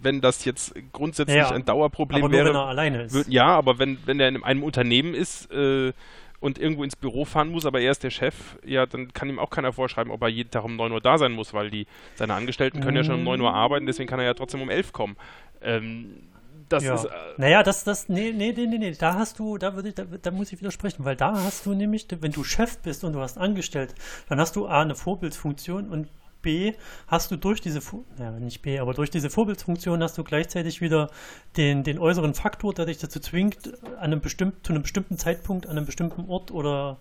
[0.00, 2.48] wenn das jetzt grundsätzlich ja, ein Dauerproblem aber nur, wäre.
[2.50, 3.14] Wenn er alleine ist.
[3.14, 5.92] Wird, ja, aber wenn, wenn er in einem Unternehmen ist, äh,
[6.40, 9.38] und irgendwo ins Büro fahren muss, aber er ist der Chef, ja, dann kann ihm
[9.38, 11.86] auch keiner vorschreiben, ob er jeden Tag um 9 Uhr da sein muss, weil die
[12.14, 12.96] seine Angestellten können mhm.
[12.98, 15.16] ja schon um 9 Uhr arbeiten, deswegen kann er ja trotzdem um 11 kommen.
[15.60, 16.28] Ähm,
[16.68, 16.94] das ja.
[16.94, 17.06] ist.
[17.06, 20.04] Äh, naja, das, das, nee, nee, nee, nee, da hast du, da würde ich, da,
[20.04, 23.20] da, muss ich widersprechen, weil da hast du nämlich, wenn du Chef bist und du
[23.20, 23.94] hast angestellt,
[24.28, 26.08] dann hast du A, eine Vorbildsfunktion und
[26.42, 26.74] B
[27.06, 27.80] hast du durch diese,
[28.18, 31.10] ja nicht B, aber durch diese Vorbildsfunktion hast du gleichzeitig wieder
[31.56, 35.66] den, den äußeren Faktor, der dich dazu zwingt, an einem bestimmten, zu einem bestimmten Zeitpunkt,
[35.66, 36.98] an einem bestimmten Ort oder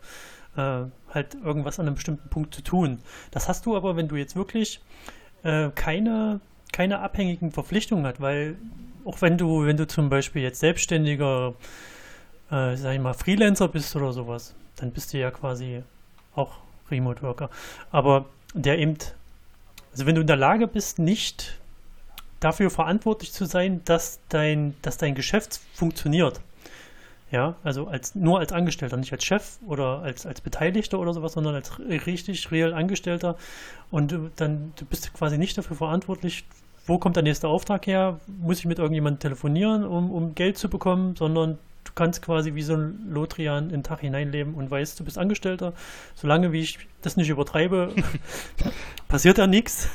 [0.56, 3.00] äh, halt irgendwas an einem bestimmten Punkt zu tun.
[3.32, 4.82] Das hast du aber, wenn du jetzt wirklich
[5.44, 6.42] äh, keine,
[6.74, 8.56] keine abhängigen Verpflichtungen hast, weil
[9.06, 11.54] auch wenn du, wenn du zum Beispiel jetzt selbstständiger,
[12.52, 15.84] äh, sag ich mal, Freelancer bist oder sowas, dann bist du ja quasi
[16.36, 16.58] auch
[16.92, 17.50] Remote Worker.
[17.92, 18.98] Aber der eben
[19.98, 21.58] also wenn du in der Lage bist, nicht
[22.40, 26.40] dafür verantwortlich zu sein, dass dein, dass dein Geschäft funktioniert.
[27.32, 31.34] Ja, also als, nur als Angestellter, nicht als Chef oder als, als Beteiligter oder sowas,
[31.34, 33.38] sondern als richtig real Angestellter.
[33.90, 36.46] Und du, dann du bist quasi nicht dafür verantwortlich,
[36.86, 40.70] wo kommt der nächste Auftrag her, muss ich mit irgendjemandem telefonieren, um, um Geld zu
[40.70, 41.58] bekommen, sondern
[41.98, 45.74] kannst quasi wie so ein Lotrian in den Tag hineinleben und weißt, du bist Angestellter.
[46.16, 47.94] Solange wie ich das nicht übertreibe,
[49.10, 49.90] passiert da nichts.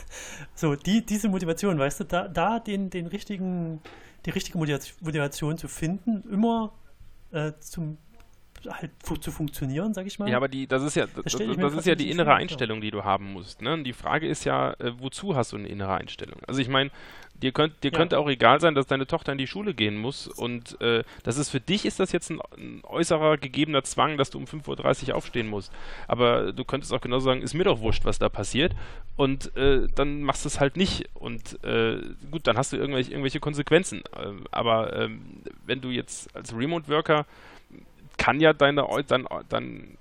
[0.55, 3.81] So, die, diese Motivation, weißt du, da, da den, den richtigen,
[4.27, 6.73] die richtige Motivation zu finden, immer
[7.31, 7.97] äh, zum
[8.69, 10.29] halt zu funktionieren, sag ich mal.
[10.29, 12.91] Ja, aber die, das ist ja, das, das, das ist ja die innere Einstellung, die
[12.91, 13.63] du haben musst.
[13.63, 13.83] Ne?
[13.83, 16.41] Die Frage ist ja, äh, wozu hast du eine innere Einstellung?
[16.47, 16.91] Also ich meine,
[17.43, 17.99] dir, könnt, dir ja.
[17.99, 21.37] könnte auch egal sein, dass deine Tochter in die Schule gehen muss und äh, das
[21.37, 25.09] ist für dich ist das jetzt ein, ein, äußerer gegebener Zwang, dass du um 5.30
[25.09, 25.73] Uhr aufstehen musst.
[26.09, 28.75] Aber du könntest auch genauso sagen, ist mir doch wurscht, was da passiert
[29.17, 33.11] und äh, dann machst du es halt nicht und äh, gut, dann hast du irgendwelche,
[33.11, 34.03] irgendwelche Konsequenzen.
[34.17, 37.27] Ähm, aber ähm, wenn du jetzt als Remote Worker
[38.23, 39.99] kann ja deine, dein, dein,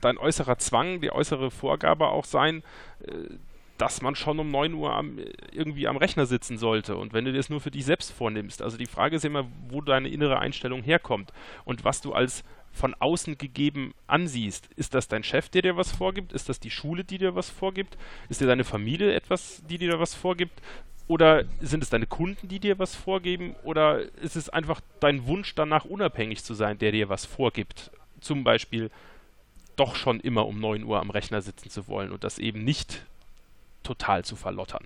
[0.00, 2.62] dein äußerer Zwang, die äußere Vorgabe auch sein,
[3.04, 3.34] äh,
[3.78, 5.18] dass man schon um 9 Uhr am,
[5.50, 6.96] irgendwie am Rechner sitzen sollte.
[6.96, 9.80] Und wenn du das nur für dich selbst vornimmst, also die Frage ist immer, wo
[9.80, 11.32] deine innere Einstellung herkommt
[11.64, 14.68] und was du als von außen gegeben ansiehst.
[14.76, 16.32] Ist das dein Chef, der dir was vorgibt?
[16.32, 17.98] Ist das die Schule, die dir was vorgibt?
[18.28, 20.60] Ist dir deine Familie etwas, die dir was vorgibt?
[21.08, 23.56] Oder sind es deine Kunden, die dir was vorgeben?
[23.64, 27.90] Oder ist es einfach dein Wunsch danach, unabhängig zu sein, der dir was vorgibt?
[28.20, 28.90] Zum Beispiel
[29.76, 33.02] doch schon immer um 9 Uhr am Rechner sitzen zu wollen und das eben nicht
[33.82, 34.84] total zu verlottern.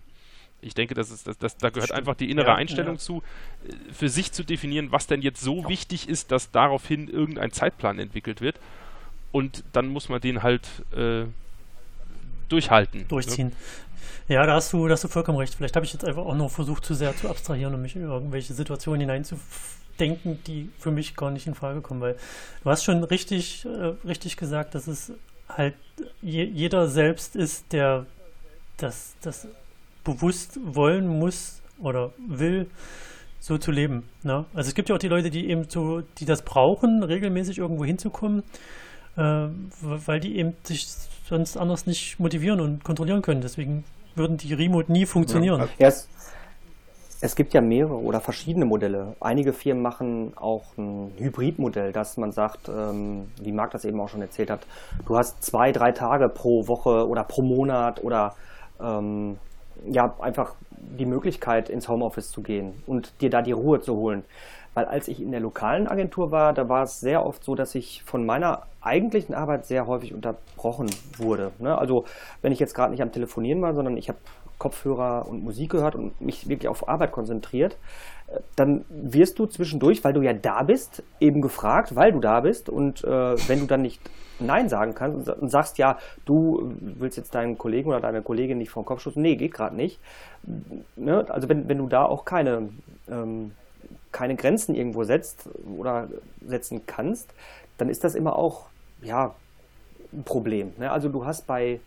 [0.60, 1.98] Ich denke, das ist, das, das, da gehört Stimmt.
[1.98, 3.00] einfach die innere ja, Einstellung ja.
[3.00, 3.22] zu,
[3.66, 7.98] äh, für sich zu definieren, was denn jetzt so wichtig ist, dass daraufhin irgendein Zeitplan
[7.98, 8.60] entwickelt wird.
[9.32, 11.24] Und dann muss man den halt äh,
[12.48, 13.00] durchhalten.
[13.00, 13.06] Ne?
[13.06, 13.52] Durchziehen.
[14.28, 15.54] Ja, da hast du, da hast du vollkommen recht.
[15.54, 18.02] Vielleicht habe ich jetzt einfach auch noch versucht, zu sehr zu abstrahieren und mich in
[18.02, 22.16] irgendwelche Situationen hineinzudenken, die für mich gar nicht in Frage kommen, weil
[22.62, 25.12] du hast schon richtig, äh, richtig gesagt, dass es
[25.48, 25.74] halt
[26.20, 28.06] je, jeder selbst ist, der
[28.76, 29.46] das, das
[30.04, 32.68] bewusst wollen muss oder will,
[33.42, 34.08] so zu leben.
[34.22, 34.44] Ne?
[34.54, 37.84] Also es gibt ja auch die Leute, die eben so, die das brauchen, regelmäßig irgendwo
[37.84, 38.44] hinzukommen,
[39.16, 39.48] äh,
[39.80, 40.86] weil die eben sich
[41.24, 43.40] sonst anders nicht motivieren und kontrollieren können.
[43.40, 45.68] Deswegen würden die Remote nie funktionieren.
[45.78, 46.08] Ja, es,
[47.20, 49.16] es, gibt ja mehrere oder verschiedene Modelle.
[49.20, 54.08] Einige Firmen machen auch ein Hybridmodell, dass man sagt, ähm, wie Marc das eben auch
[54.08, 54.66] schon erzählt hat,
[55.06, 58.34] du hast zwei, drei Tage pro Woche oder pro Monat oder
[58.80, 59.38] ähm,
[59.86, 60.54] ja, einfach
[60.98, 64.24] die Möglichkeit, ins Homeoffice zu gehen und dir da die Ruhe zu holen.
[64.74, 67.74] Weil als ich in der lokalen Agentur war, da war es sehr oft so, dass
[67.74, 71.52] ich von meiner eigentlichen Arbeit sehr häufig unterbrochen wurde.
[71.58, 71.76] Ne?
[71.76, 72.04] Also
[72.40, 74.18] wenn ich jetzt gerade nicht am Telefonieren war, sondern ich habe
[74.58, 77.76] Kopfhörer und Musik gehört und mich wirklich auf Arbeit konzentriert,
[78.28, 82.40] äh, dann wirst du zwischendurch, weil du ja da bist, eben gefragt, weil du da
[82.40, 82.68] bist.
[82.68, 83.08] Und äh,
[83.48, 84.00] wenn du dann nicht
[84.38, 88.70] Nein sagen kannst und sagst, ja, du willst jetzt deinen Kollegen oder deine Kollegin nicht
[88.70, 90.00] vom Kopf stoßen, nee, geht gerade nicht.
[90.96, 91.26] Ne?
[91.28, 92.68] Also wenn, wenn du da auch keine
[93.08, 93.52] ähm,
[94.12, 95.48] keine Grenzen irgendwo setzt
[95.78, 96.08] oder
[96.46, 97.32] setzen kannst,
[97.78, 98.66] dann ist das immer auch
[99.02, 99.34] ja,
[100.12, 100.72] ein Problem.
[100.78, 100.90] Ne?
[100.90, 101.80] Also du hast bei,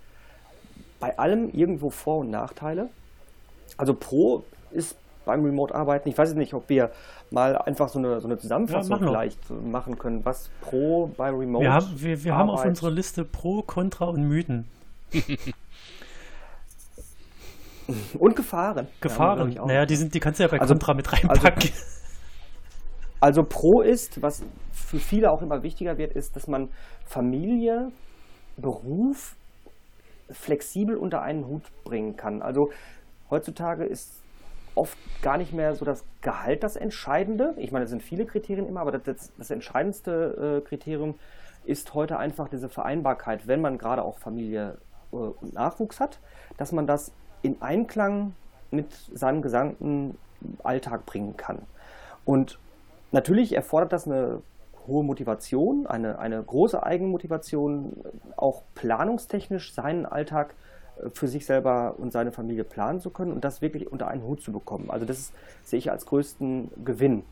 [0.99, 2.89] bei allem irgendwo Vor- und Nachteile.
[3.77, 6.91] Also Pro ist beim Remote-Arbeiten, ich weiß nicht, ob wir
[7.31, 11.63] mal einfach so eine, so eine Zusammenfassung ja, vielleicht machen können, was Pro bei Remote
[11.63, 14.67] Wir haben, wir, wir haben auf unserer Liste Pro, Contra und Mythen.
[18.19, 18.87] und Gefahren.
[19.01, 19.51] Gefahren.
[19.51, 21.71] Ja, naja, die, sind, die kannst du ja bei also, Contra mit reinpacken.
[21.71, 21.95] Also,
[23.25, 26.69] also Pro ist, was für viele auch immer wichtiger wird, ist, dass man
[27.07, 27.91] Familie,
[28.55, 29.35] Beruf
[30.29, 32.43] flexibel unter einen Hut bringen kann.
[32.43, 32.69] Also
[33.31, 34.21] heutzutage ist
[34.75, 37.55] oft gar nicht mehr so das Gehalt das Entscheidende.
[37.57, 41.15] Ich meine, es sind viele Kriterien immer, aber das, das entscheidendste äh, Kriterium
[41.63, 44.77] ist heute einfach diese Vereinbarkeit, wenn man gerade auch Familie
[45.11, 46.19] äh, und Nachwuchs hat,
[46.57, 47.11] dass man das
[47.41, 48.35] in Einklang
[48.69, 50.15] mit seinem gesamten
[50.61, 51.63] Alltag bringen kann.
[52.23, 52.59] Und
[53.11, 54.41] Natürlich erfordert das eine
[54.87, 57.93] hohe Motivation, eine, eine große Eigenmotivation,
[58.35, 60.53] auch planungstechnisch seinen Alltag
[61.13, 64.41] für sich selber und seine Familie planen zu können und das wirklich unter einen Hut
[64.41, 64.89] zu bekommen.
[64.89, 65.31] Also das
[65.63, 67.23] sehe ich als größten Gewinn.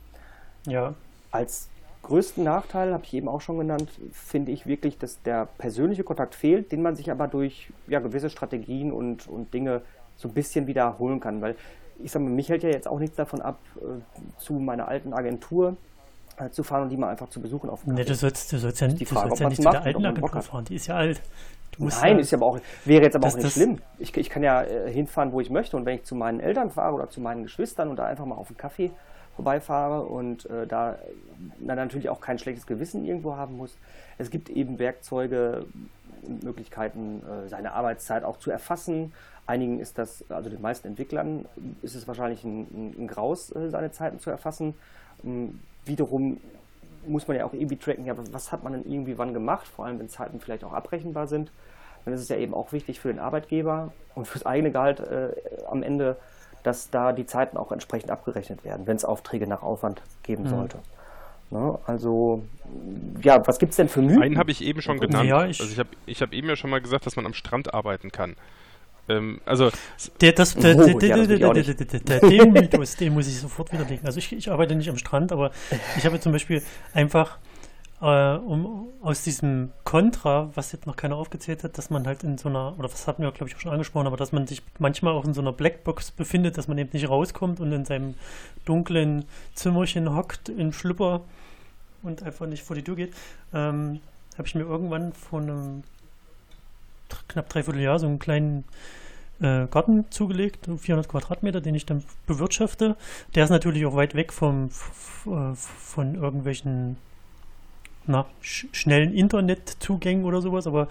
[0.68, 0.94] Ja.
[1.32, 1.70] Als
[2.02, 6.36] größten Nachteil, habe ich eben auch schon genannt, finde ich wirklich, dass der persönliche Kontakt
[6.36, 9.82] fehlt, den man sich aber durch ja, gewisse Strategien und, und Dinge
[10.18, 11.42] so ein bisschen wiederholen kann.
[11.42, 11.56] Weil
[12.04, 15.13] ich sage mal, mich hält ja jetzt auch nichts davon ab, äh, zu meiner alten
[15.13, 15.78] Agentur
[16.38, 18.58] äh, zu fahren und die mal einfach zu besuchen auf dem Nee, du sollst, du
[18.58, 20.96] sollst ja, du Frage, sollst ja nicht zu der alten Agentur fahren, die ist ja
[20.96, 21.22] alt.
[21.80, 23.80] Nein, ja, ist aber auch, wäre jetzt aber auch nicht schlimm.
[23.98, 26.70] Ich, ich kann ja äh, hinfahren, wo ich möchte und wenn ich zu meinen Eltern
[26.70, 28.92] fahre oder zu meinen Geschwistern und da einfach mal auf einen Kaffee
[29.36, 30.98] vorbeifahre und äh, da
[31.60, 33.76] na, natürlich auch kein schlechtes Gewissen irgendwo haben muss.
[34.18, 35.66] Es gibt eben Werkzeuge
[36.44, 39.14] Möglichkeiten, äh, seine Arbeitszeit auch zu erfassen.
[39.46, 41.46] Einigen ist das, also den meisten Entwicklern
[41.82, 44.74] ist es wahrscheinlich ein, ein, Graus, äh, seine Zeiten zu erfassen.
[45.24, 46.40] Ähm, wiederum
[47.06, 49.86] muss man ja auch irgendwie tracken, ja, was hat man denn irgendwie wann gemacht, vor
[49.86, 51.52] allem wenn Zeiten vielleicht auch abrechenbar sind.
[52.06, 55.34] Dann ist es ja eben auch wichtig für den Arbeitgeber und fürs eigene Gehalt äh,
[55.70, 56.18] am Ende,
[56.64, 60.50] dass da die Zeiten auch entsprechend abgerechnet werden, wenn es Aufträge nach Aufwand geben mhm.
[60.50, 60.80] sollte.
[61.54, 61.78] Ne?
[61.86, 62.44] Also,
[63.22, 64.24] ja, was gibt es denn für Mythen?
[64.24, 65.30] Einen habe ich eben schon genannt.
[65.30, 67.34] Ja, ich also ich habe ich hab eben ja schon mal gesagt, dass man am
[67.34, 68.36] Strand arbeiten kann.
[69.08, 69.70] Ähm, also
[70.20, 74.06] der, das, der, oh, der, ja, der, der, den Mythos, den muss ich sofort widerlegen.
[74.06, 75.52] Also ich, ich arbeite nicht am Strand, aber
[75.98, 76.63] ich habe zum Beispiel
[76.94, 77.38] einfach
[78.02, 82.38] äh, um aus diesem Kontra, was jetzt noch keiner aufgezählt hat, dass man halt in
[82.38, 84.63] so einer, oder was hatten wir glaube ich auch schon angesprochen, aber dass man sich
[84.80, 88.16] manchmal auch in so einer Blackbox befindet, dass man eben nicht rauskommt und in seinem
[88.66, 91.22] dunklen Zimmerchen hockt in Schlüpper
[92.04, 93.13] und einfach nicht vor die Tür geht,
[93.54, 94.00] ähm,
[94.38, 95.84] habe ich mir irgendwann vor einem
[97.28, 98.63] knapp dreiviertel Jahr so einen kleinen
[99.39, 102.96] äh, Garten zugelegt, 400 Quadratmeter, den ich dann bewirtschafte.
[103.36, 104.70] Der ist natürlich auch weit weg vom,
[105.26, 106.98] äh, von irgendwelchen
[108.06, 110.89] na, sch schnellen Internetzugängen oder sowas, aber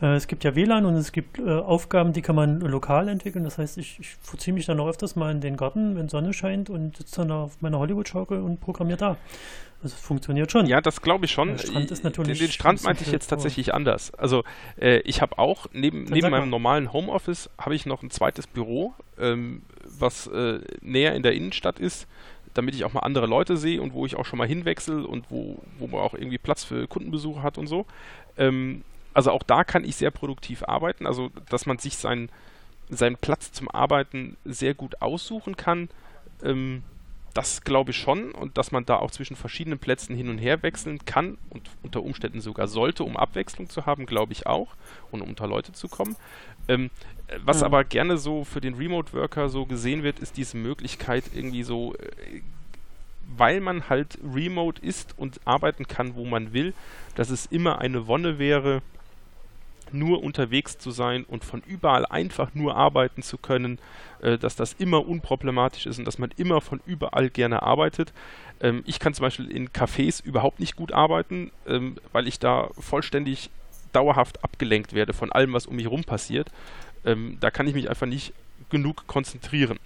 [0.00, 3.44] äh, es gibt ja WLAN und es gibt äh, Aufgaben, die kann man lokal entwickeln.
[3.44, 6.32] Das heißt, ich, ich verziehe mich dann auch öfters mal in den Garten, wenn Sonne
[6.32, 9.16] scheint und sitze dann auf meiner Hollywood-Schaukel und programmiere da.
[9.84, 10.64] Also es funktioniert schon.
[10.66, 11.48] Ja, das glaube ich schon.
[11.48, 14.14] Der Strand ist natürlich den, den Strand meinte ich jetzt tatsächlich anders.
[14.14, 14.42] Also
[14.80, 18.94] äh, ich habe auch neben, neben meinem normalen Homeoffice habe ich noch ein zweites Büro,
[19.18, 22.06] ähm, was äh, näher in der Innenstadt ist,
[22.54, 25.30] damit ich auch mal andere Leute sehe und wo ich auch schon mal hinwechsel und
[25.30, 27.84] wo, wo man auch irgendwie Platz für Kundenbesuche hat und so.
[28.38, 31.06] Ähm, also auch da kann ich sehr produktiv arbeiten.
[31.06, 32.30] Also dass man sich seinen,
[32.88, 35.90] seinen Platz zum Arbeiten sehr gut aussuchen kann.
[36.42, 36.84] Ähm,
[37.34, 40.62] das glaube ich schon und dass man da auch zwischen verschiedenen Plätzen hin und her
[40.62, 44.68] wechseln kann und unter Umständen sogar sollte, um Abwechslung zu haben, glaube ich auch
[45.10, 46.16] und um unter Leute zu kommen.
[46.68, 46.90] Ähm,
[47.44, 47.66] was ja.
[47.66, 51.94] aber gerne so für den Remote Worker so gesehen wird, ist diese Möglichkeit irgendwie so,
[51.94, 52.42] äh,
[53.36, 56.72] weil man halt remote ist und arbeiten kann, wo man will,
[57.16, 58.82] dass es immer eine Wonne wäre,
[59.92, 63.78] nur unterwegs zu sein und von überall einfach nur arbeiten zu können,
[64.24, 68.12] äh, dass das immer unproblematisch ist und dass man immer von überall gerne arbeitet.
[68.60, 72.70] Ähm, ich kann zum Beispiel in Cafés überhaupt nicht gut arbeiten, ähm, weil ich da
[72.78, 73.50] vollständig
[73.92, 76.50] dauerhaft abgelenkt werde von allem, was um mich herum passiert.
[77.04, 78.32] Ähm, da kann ich mich einfach nicht
[78.70, 79.78] genug konzentrieren.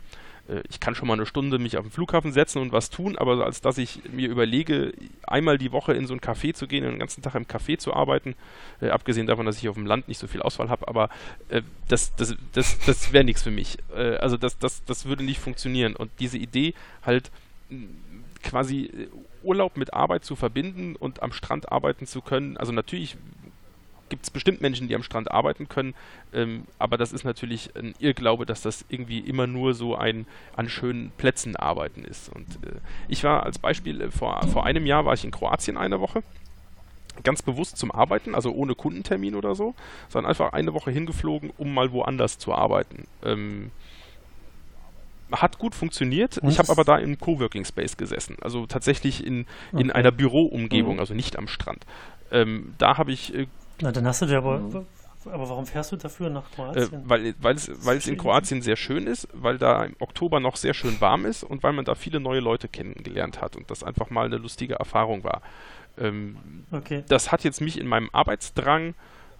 [0.49, 3.17] Äh, ich kann schon mal eine Stunde mich auf den Flughafen setzen und was tun,
[3.17, 4.93] aber als dass ich mir überlege,
[5.27, 7.79] einmal die Woche in so ein Café zu gehen und den ganzen Tag im Café
[7.79, 8.35] zu arbeiten,
[8.81, 11.11] äh, abgesehen davon, dass ich auf dem Land nicht so viel Auswahl habe, aber
[11.49, 13.79] äh, das, das, das, das wäre nichts für mich.
[13.95, 15.97] Äh, also das, das, das würde nicht funktionieren.
[15.97, 17.31] Und diese Idee halt
[18.43, 19.09] quasi äh,
[19.43, 22.57] Urlaub mit Arbeit zu verbinden und am Strand arbeiten zu können.
[22.57, 23.17] Also natürlich
[24.09, 25.95] gibt es bestimmt Menschen, die am Strand arbeiten können,
[26.33, 30.69] ähm, aber das ist natürlich ein Irrglaube, dass das irgendwie immer nur so ein an
[30.69, 32.29] schönen Plätzen arbeiten ist.
[32.29, 35.77] Und äh, ich war als Beispiel, äh, vor, vor einem Jahr war ich in Kroatien
[35.77, 36.23] eine Woche
[37.23, 39.75] ganz bewusst zum Arbeiten, also ohne Kundentermin oder so,
[40.09, 43.07] sondern einfach eine Woche hingeflogen, um mal woanders zu arbeiten.
[43.25, 43.71] Ähm,
[45.33, 46.39] hat gut funktioniert.
[46.39, 46.49] Und?
[46.49, 49.93] Ich habe aber da im Coworking Space gesessen, also tatsächlich in, in okay.
[49.93, 51.01] einer Büroumgebung, mhm.
[51.01, 51.85] also nicht am Strand.
[52.31, 53.47] Ähm, da habe ich äh,
[53.81, 54.59] na, dann hast du dir aber.
[54.59, 54.87] Mhm.
[55.25, 56.85] Aber warum fährst du dafür nach Kroatien?
[56.85, 60.41] Äh, weil, weil, es, weil es in Kroatien sehr schön ist, weil da im Oktober
[60.41, 63.71] noch sehr schön warm ist und weil man da viele neue Leute kennengelernt hat und
[63.71, 65.43] das einfach mal eine lustige Erfahrung war.
[65.99, 66.37] Ähm,
[66.71, 67.05] okay.
[67.09, 68.95] Das hat jetzt mich in meinem Arbeitsdrang,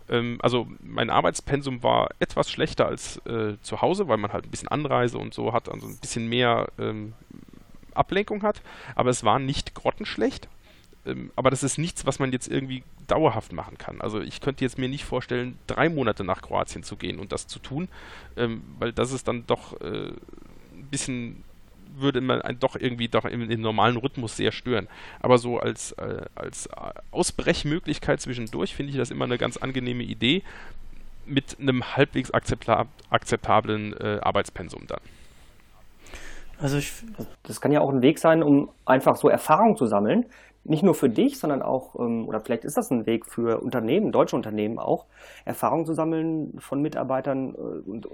[0.09, 4.51] ähm, also mein Arbeitspensum war etwas schlechter als äh, zu Hause, weil man halt ein
[4.51, 7.15] bisschen Anreise und so hat, also ein bisschen mehr ähm,
[7.95, 8.63] Ablenkung hat,
[8.95, 10.49] aber es war nicht grottenschlecht
[11.09, 14.01] ähm, aber das ist nichts, was man jetzt irgendwie dauerhaft machen kann.
[14.01, 17.47] Also ich könnte jetzt mir nicht vorstellen, drei Monate nach Kroatien zu gehen und das
[17.47, 17.89] zu tun,
[18.37, 21.45] ähm, weil das ist dann doch äh, ein bisschen
[21.97, 24.87] würde man doch irgendwie doch im, im, normalen Rhythmus sehr stören.
[25.21, 26.69] Aber so als, äh, als
[27.11, 30.43] Ausbrechmöglichkeit zwischendurch finde ich das immer eine ganz angenehme Idee.
[31.27, 35.01] mit einem halbwegs akzeptablen äh, Arbeitspensum dann.
[36.61, 36.93] Also ich,
[37.45, 40.27] das kann ja auch ein Weg sein, um einfach so Erfahrung zu sammeln.
[40.69, 44.13] Nicht nur für dich, sondern auch, ähm, oder vielleicht ist das ein Weg für Unternehmen,
[44.13, 45.07] deutsche Unternehmen auch,
[45.47, 47.55] Erfahrung zu sammeln von Mitarbeitern.
[47.55, 48.07] Äh, und,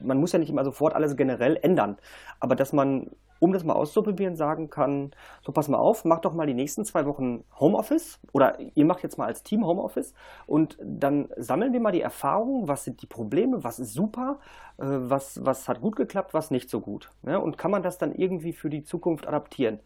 [0.00, 1.96] man muss ja nicht immer sofort alles generell ändern.
[2.40, 5.12] Aber dass man um das mal auszuprobieren, sagen kann,
[5.44, 9.02] so pass mal auf, mach doch mal die nächsten zwei Wochen Homeoffice oder ihr macht
[9.02, 10.14] jetzt mal als Team Homeoffice
[10.46, 14.38] und dann sammeln wir mal die Erfahrungen, was sind die Probleme, was ist super,
[14.78, 17.12] äh, was, was hat gut geklappt, was nicht so gut.
[17.22, 17.40] Ne?
[17.40, 19.78] Und kann man das dann irgendwie für die Zukunft adaptieren?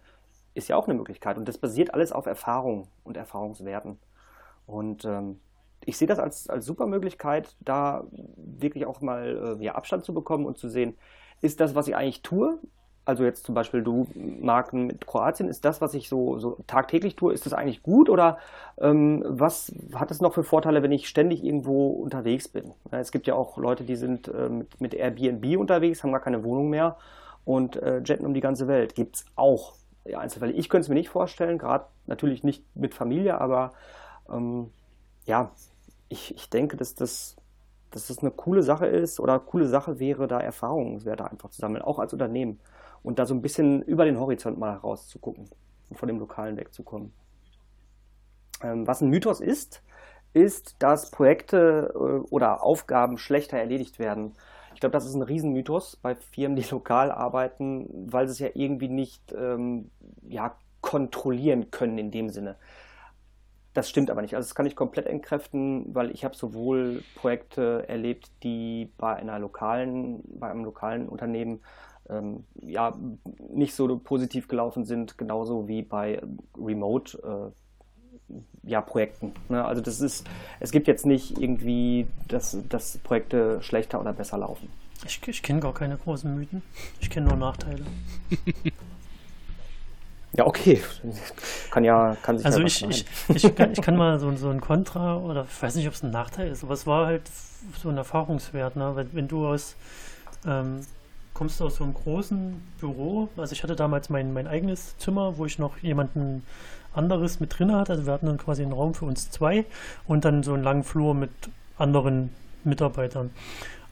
[0.55, 3.99] Ist ja auch eine Möglichkeit und das basiert alles auf Erfahrung und Erfahrungswerten.
[4.67, 5.41] Und ähm,
[5.85, 8.05] ich sehe das als, als super Möglichkeit, da
[8.37, 10.97] wirklich auch mal äh, ja, Abstand zu bekommen und zu sehen,
[11.41, 12.59] ist das, was ich eigentlich tue,
[13.05, 17.17] also jetzt zum Beispiel du, Marken mit Kroatien, ist das, was ich so, so tagtäglich
[17.17, 18.39] tue, ist das eigentlich gut oder
[18.81, 22.73] ähm, was hat es noch für Vorteile, wenn ich ständig irgendwo unterwegs bin?
[22.91, 26.45] Es gibt ja auch Leute, die sind äh, mit, mit Airbnb unterwegs, haben gar keine
[26.45, 26.97] Wohnung mehr
[27.45, 28.95] und äh, jetten um die ganze Welt.
[28.95, 29.75] Gibt es auch
[30.05, 30.53] ja, Einzelfälle.
[30.53, 33.73] Ich könnte es mir nicht vorstellen, gerade natürlich nicht mit Familie, aber
[34.31, 34.71] ähm,
[35.27, 35.53] ja,
[36.09, 37.37] ich, ich denke, dass das
[37.93, 41.83] dass das eine coole Sache ist oder coole Sache wäre, da Erfahrungswerte einfach zu sammeln,
[41.83, 42.59] auch als Unternehmen
[43.03, 45.49] und da so ein bisschen über den Horizont mal rauszugucken
[45.91, 47.13] und von dem Lokalen wegzukommen.
[48.63, 49.83] Ähm, was ein Mythos ist,
[50.33, 51.99] ist, dass Projekte äh,
[52.31, 54.33] oder Aufgaben schlechter erledigt werden.
[54.83, 58.49] Ich glaube, das ist ein Riesenmythos bei Firmen, die lokal arbeiten, weil sie es ja
[58.53, 59.93] irgendwie nicht ähm,
[60.29, 62.57] ja, kontrollieren können in dem Sinne.
[63.75, 64.35] Das stimmt aber nicht.
[64.35, 69.39] Also das kann ich komplett entkräften, weil ich habe sowohl Projekte erlebt, die bei einer
[69.39, 71.61] lokalen, bei einem lokalen Unternehmen
[72.11, 72.99] ähm, ja,
[73.39, 76.21] nicht so positiv gelaufen sind, genauso wie bei
[76.59, 77.62] Remote äh,
[78.63, 79.35] ja, Projekten.
[79.49, 79.65] Ne?
[79.65, 80.27] Also das ist,
[80.61, 84.69] es gibt jetzt nicht irgendwie, dass, dass Projekte schlechter oder besser laufen.
[85.05, 86.63] Ich, ich kenne gar keine großen Mythen.
[87.01, 87.85] Ich kenne nur Nachteile.
[90.35, 90.81] Ja, okay.
[91.71, 94.49] Kann ja, kann sich Also ja ich, ich, ich, kann, ich kann mal so, so
[94.49, 97.23] ein Kontra oder ich weiß nicht, ob es ein Nachteil ist, aber es war halt
[97.83, 98.97] so ein Erfahrungswert, ne?
[98.97, 99.77] wenn, wenn du aus
[100.47, 100.81] ähm,
[101.35, 103.29] kommst du aus so einem großen Büro.
[103.37, 106.45] Also ich hatte damals mein, mein eigenes Zimmer, wo ich noch jemanden
[106.95, 107.93] anderes mit drin hatte.
[107.93, 109.65] Also wir hatten dann quasi einen Raum für uns zwei
[110.07, 111.31] und dann so einen langen Flur mit
[111.79, 112.31] anderen
[112.65, 113.31] Mitarbeitern.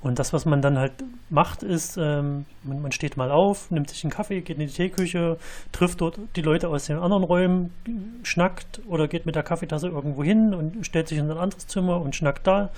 [0.02, 0.92] Und das, was man dann halt
[1.28, 4.72] macht, ist, ähm, man, man, steht mal auf, nimmt sich einen Kaffee, geht in die
[4.72, 5.36] Teeküche,
[5.72, 7.74] trifft dort die Leute aus den anderen Räumen,
[8.22, 12.00] schnackt oder geht mit der Kaffeetasse irgendwo hin und stellt sich in ein anderes Zimmer
[12.00, 12.70] und schnackt da.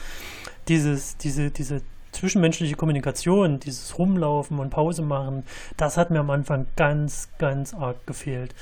[0.67, 5.45] Dieses, diese, diese zwischenmenschliche Kommunikation, dieses Rumlaufen und Pause machen,
[5.77, 8.53] das hat mir am Anfang ganz, ganz arg gefehlt.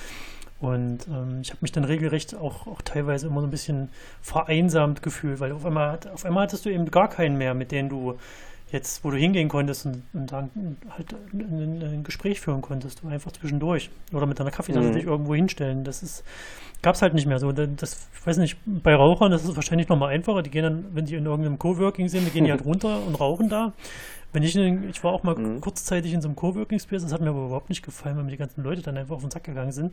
[0.60, 3.88] Und ähm, ich habe mich dann regelrecht auch, auch teilweise immer so ein bisschen
[4.20, 7.88] vereinsamt gefühlt, weil auf einmal, auf einmal hattest du eben gar keinen mehr, mit denen
[7.88, 8.18] du
[8.72, 10.50] jetzt, wo du hingehen konntest und, und dann
[10.90, 13.90] halt ein, ein, Gespräch führen konntest, einfach zwischendurch.
[14.12, 14.92] Oder mit deiner Kaffeetasse mhm.
[14.92, 15.82] dich irgendwo hinstellen.
[15.82, 16.24] Das ist,
[16.82, 17.52] gab es halt nicht mehr so.
[17.52, 20.42] Das, ich weiß nicht, bei Rauchern das ist es wahrscheinlich nochmal einfacher.
[20.42, 23.18] Die gehen dann, wenn die in irgendeinem Coworking sind, die gehen die halt runter und
[23.18, 23.72] rauchen da.
[24.32, 25.60] Wenn ich, in, ich war auch mal mhm.
[25.60, 28.30] kurzzeitig in so einem Coworking Space, das hat mir aber überhaupt nicht gefallen, weil mir
[28.30, 29.92] die ganzen Leute dann einfach auf den Sack gegangen sind.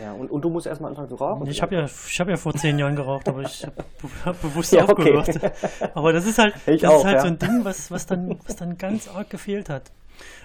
[0.00, 1.46] Ja, und, und du musst erstmal anfangen zu rauchen?
[1.46, 3.84] Ich habe ja, hab ja vor zehn Jahren geraucht, aber ich habe
[4.24, 5.16] hab bewusst ja, okay.
[5.16, 5.52] aufgehört.
[5.94, 7.20] Aber das ist halt, das auch, ist halt ja.
[7.20, 9.92] so ein Ding, was, was, dann, was dann ganz arg gefehlt hat.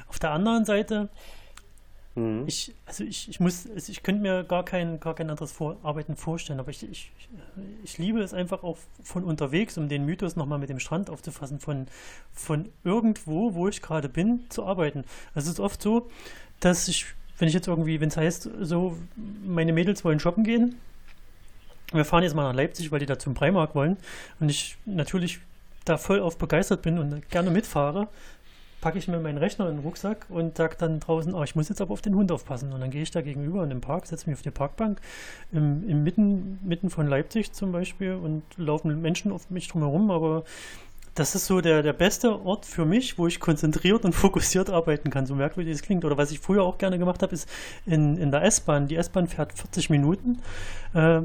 [0.08, 1.10] Auf der anderen Seite,
[2.14, 2.44] mhm.
[2.48, 5.78] ich, also ich, ich muss, also ich könnte mir gar kein, gar kein anderes Vor
[5.82, 7.12] Arbeiten vorstellen, aber ich, ich,
[7.84, 11.60] ich liebe es einfach auch von unterwegs, um den Mythos nochmal mit dem Strand aufzufassen,
[11.60, 11.88] von,
[12.32, 15.06] von irgendwo, wo ich gerade bin, zu arbeiten.
[15.34, 16.08] Also es ist oft so,
[16.60, 18.98] dass ich wenn ich jetzt irgendwie, wenn es heißt, so,
[19.46, 20.76] meine Mädels wollen shoppen gehen,
[21.92, 23.98] wir fahren jetzt mal nach Leipzig, weil die da zum Primark wollen
[24.40, 25.40] und ich natürlich
[25.86, 28.08] da voll auf begeistert bin und gerne mitfahre,
[28.82, 31.70] packe ich mir meinen Rechner in den Rucksack und sage dann draußen, oh, ich muss
[31.70, 32.72] jetzt aber auf den Hund aufpassen.
[32.72, 35.02] Und dann gehe ich da gegenüber in den Park, setze mich auf die Parkbank,
[35.52, 40.44] im, im mitten, mitten von Leipzig zum Beispiel und laufen Menschen auf mich drumherum, aber
[41.16, 45.10] das ist so der, der beste Ort für mich, wo ich konzentriert und fokussiert arbeiten
[45.10, 46.06] kann, so merkwürdig es klingt.
[46.06, 47.50] Oder was ich früher auch gerne gemacht habe, ist
[47.86, 48.88] in, in der S-Bahn.
[48.88, 50.40] Die S-Bahn fährt 40 Minuten,
[50.94, 51.22] äh,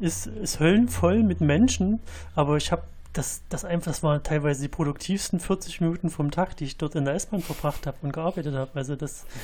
[0.00, 2.00] ist, ist höllenvoll mit Menschen,
[2.34, 6.56] aber ich habe das, das einfach, das waren teilweise die produktivsten 40 Minuten vom Tag,
[6.56, 8.70] die ich dort in der S-Bahn verbracht habe und gearbeitet habe.
[8.74, 9.26] Also das.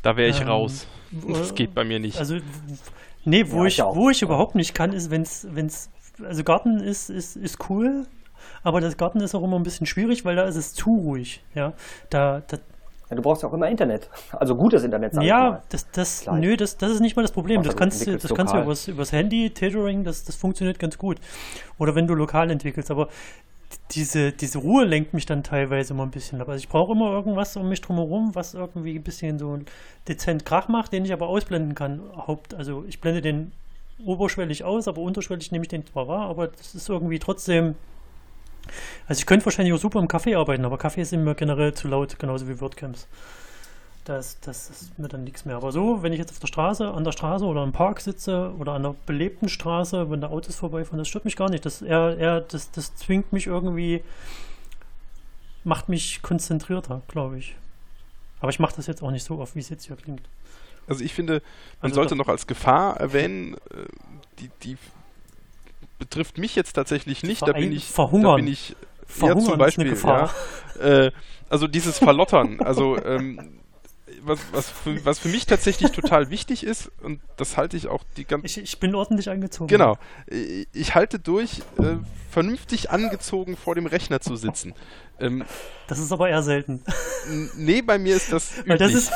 [0.00, 0.86] Da wäre ich ähm, raus.
[1.26, 2.18] Das geht bei mir nicht.
[2.18, 2.38] Also,
[3.24, 5.90] nee, wo ja, ich, ich wo ich überhaupt nicht kann, ist, wenn es,
[6.22, 8.06] also Garten ist, ist, ist cool,
[8.62, 11.42] aber das Garten ist auch immer ein bisschen schwierig, weil da ist es zu ruhig.
[11.54, 11.72] Ja,
[12.10, 12.58] da, da
[13.10, 14.10] ja, du brauchst ja auch immer Internet.
[14.32, 17.62] Also gutes Internet, sag Ja, das, das, nö, das, das ist nicht mal das Problem.
[17.62, 21.18] Das kannst, du, das kannst du übers, übers Handy, Tethering, das, das funktioniert ganz gut.
[21.78, 22.90] Oder wenn du lokal entwickelst.
[22.90, 23.08] Aber
[23.92, 26.48] diese, diese Ruhe lenkt mich dann teilweise immer ein bisschen ab.
[26.48, 29.58] Also ich brauche immer irgendwas um mich drumherum, was irgendwie ein bisschen so
[30.06, 32.02] dezent Krach macht, den ich aber ausblenden kann.
[32.14, 33.52] Haupt, also ich blende den
[34.04, 37.74] oberschwellig aus, aber unterschwellig nehme ich den zwar wahr, aber das ist irgendwie trotzdem.
[39.06, 41.88] Also ich könnte wahrscheinlich auch super im Kaffee arbeiten, aber Kaffee ist mir generell zu
[41.88, 43.06] laut, genauso wie WordCamps.
[44.04, 45.56] Das, das ist mir dann nichts mehr.
[45.56, 48.54] Aber so, wenn ich jetzt auf der Straße, an der Straße oder im Park sitze
[48.58, 51.66] oder an einer belebten Straße, wenn da Autos vorbeifahren, das stört mich gar nicht.
[51.66, 54.02] Das, eher, eher, das, das zwingt mich irgendwie,
[55.62, 57.54] macht mich konzentrierter, glaube ich.
[58.40, 60.22] Aber ich mache das jetzt auch nicht so oft, wie es jetzt hier klingt.
[60.86, 61.42] Also ich finde,
[61.82, 63.84] man also sollte noch als Gefahr erwähnen, äh,
[64.38, 64.78] die, die
[65.98, 67.42] betrifft mich jetzt tatsächlich nicht.
[67.42, 68.30] Da bin ich, verhungern.
[68.30, 68.76] Da bin ich
[69.06, 70.30] verhungern ja, zum Beispiel, ja,
[70.80, 71.10] äh,
[71.48, 73.58] also dieses Verlottern, also ähm,
[74.22, 78.04] was, was, für, was für mich tatsächlich total wichtig ist, und das halte ich auch
[78.16, 78.46] die ganze.
[78.46, 79.68] Ich, ich bin ordentlich angezogen.
[79.68, 79.98] Genau.
[80.72, 81.96] Ich halte durch, äh,
[82.30, 84.74] vernünftig angezogen vor dem Rechner zu sitzen.
[85.18, 85.44] Ähm,
[85.88, 86.82] das ist aber eher selten.
[87.56, 88.52] Nee, bei mir ist das.
[88.66, 89.12] Weil das ist,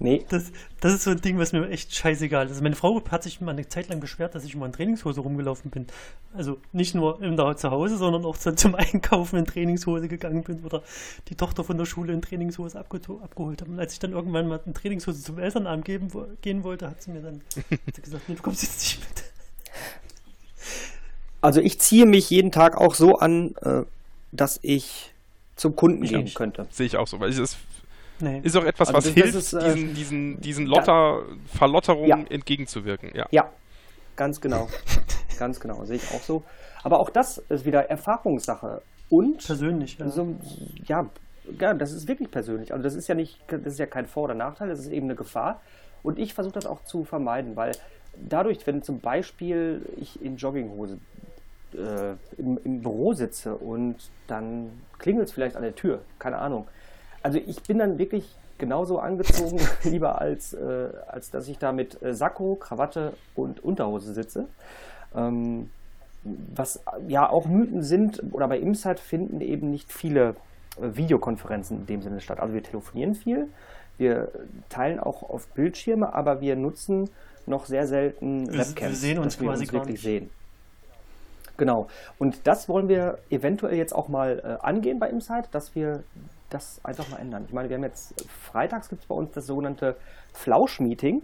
[0.00, 0.24] Nee.
[0.28, 2.52] Das, das ist so ein Ding, was mir echt scheißegal ist.
[2.52, 5.20] Also meine Frau hat sich mal eine Zeit lang beschwert, dass ich immer in Trainingshose
[5.20, 5.86] rumgelaufen bin.
[6.32, 10.64] Also nicht nur im da zu Hause, sondern auch zum Einkaufen in Trainingshose gegangen bin
[10.64, 10.82] oder
[11.28, 13.72] die Tochter von der Schule in Trainingshose abge abgeholt habe.
[13.72, 16.08] Und als ich dann irgendwann mal in Trainingshose zum Elternabend geben,
[16.42, 17.40] gehen wollte, hat sie mir dann
[17.92, 19.24] sie gesagt, nee, du kommst jetzt nicht mit.
[21.40, 23.82] Also ich ziehe mich jeden Tag auch so an, äh,
[24.30, 25.12] dass ich
[25.56, 26.68] zum Kunden ich gehen könnte.
[26.70, 27.56] Sehe ich auch so, weil ich das
[28.20, 28.40] Nee.
[28.42, 31.22] Ist auch etwas, also was hilft, ist, äh, diesen, diesen, diesen Lotter,
[31.54, 32.24] Verlotterungen ja.
[32.30, 33.12] entgegenzuwirken.
[33.14, 33.26] Ja.
[33.30, 33.50] ja,
[34.16, 34.68] ganz genau.
[35.38, 36.42] ganz genau, sehe ich auch so.
[36.82, 38.82] Aber auch das ist wieder Erfahrungssache.
[39.08, 40.08] Und persönlich, ja.
[40.08, 40.36] So,
[40.86, 41.08] ja,
[41.58, 42.72] ja, das ist wirklich persönlich.
[42.72, 45.06] Also das ist ja nicht, das ist ja kein Vor- oder Nachteil, das ist eben
[45.06, 45.60] eine Gefahr.
[46.02, 47.72] Und ich versuche das auch zu vermeiden, weil
[48.16, 50.98] dadurch, wenn zum Beispiel ich in Jogginghose
[51.74, 53.96] äh, im, im, Büro sitze und
[54.26, 56.66] dann klingelt es vielleicht an der Tür, keine Ahnung,
[57.22, 62.02] also ich bin dann wirklich genauso angezogen, lieber als, äh, als dass ich da mit
[62.02, 64.46] äh, Sakko, Krawatte und Unterhose sitze.
[65.14, 65.70] Ähm,
[66.24, 70.34] was ja auch Mythen sind, oder bei Imsat finden eben nicht viele
[70.80, 72.40] äh, Videokonferenzen in dem Sinne statt.
[72.40, 73.48] Also wir telefonieren viel,
[73.96, 74.28] wir
[74.68, 77.08] teilen auch auf Bildschirme, aber wir nutzen
[77.46, 80.30] noch sehr selten wir, Webcams, wir sehen uns quasi uns wirklich sehen.
[81.56, 81.88] Genau.
[82.18, 86.04] Und das wollen wir eventuell jetzt auch mal äh, angehen bei Insight, dass wir
[86.50, 87.44] das einfach mal ändern.
[87.46, 89.96] Ich meine, wir haben jetzt freitags gibt es bei uns das sogenannte
[90.32, 91.22] Flausch-Meeting,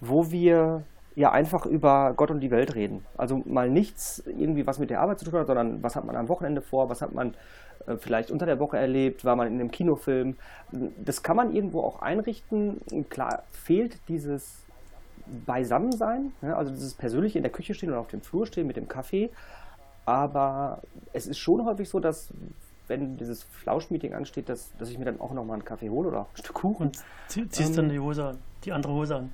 [0.00, 3.04] wo wir ja einfach über Gott und die Welt reden.
[3.16, 6.16] Also mal nichts irgendwie, was mit der Arbeit zu tun hat, sondern was hat man
[6.16, 7.34] am Wochenende vor, was hat man
[7.86, 10.36] äh, vielleicht unter der Woche erlebt, war man in einem Kinofilm.
[10.70, 12.80] Das kann man irgendwo auch einrichten.
[13.10, 14.62] Klar fehlt dieses
[15.46, 18.76] Beisammensein, ja, also dieses persönliche in der Küche stehen oder auf dem Flur stehen mit
[18.76, 19.30] dem Kaffee.
[20.04, 22.32] Aber es ist schon häufig so, dass
[22.92, 26.20] wenn dieses Flauschmeeting ansteht, dass, dass ich mir dann auch nochmal einen Kaffee hole oder
[26.20, 26.88] ein Stück Kuchen.
[26.88, 29.32] Und ziehst ähm, dann die Hose an, die andere Hose an.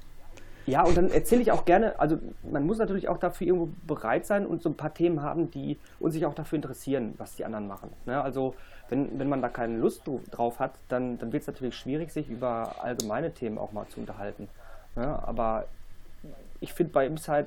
[0.67, 4.27] Ja, und dann erzähle ich auch gerne, also man muss natürlich auch dafür irgendwo bereit
[4.27, 7.45] sein und so ein paar Themen haben, die uns sich auch dafür interessieren, was die
[7.47, 7.91] anderen machen.
[8.05, 8.21] Ne?
[8.21, 8.55] Also
[8.91, 12.29] wenn, wenn man da keine Lust drauf hat, dann, dann wird es natürlich schwierig, sich
[12.29, 14.49] über allgemeine Themen auch mal zu unterhalten.
[14.95, 15.07] Ne?
[15.27, 15.65] Aber
[16.61, 17.47] ich finde bei Insight,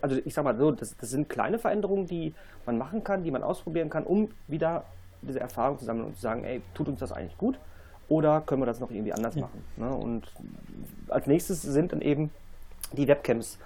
[0.00, 3.30] also ich sag mal so, das, das sind kleine Veränderungen, die man machen kann, die
[3.30, 4.84] man ausprobieren kann, um wieder
[5.22, 7.58] diese Erfahrung zu sammeln und zu sagen, ey, tut uns das eigentlich gut?
[8.08, 9.42] Oder können wir das noch irgendwie anders ja.
[9.42, 9.64] machen?
[9.76, 9.94] Ne?
[9.94, 10.32] Und
[11.08, 12.30] als nächstes sind dann eben
[12.92, 13.58] die Webcams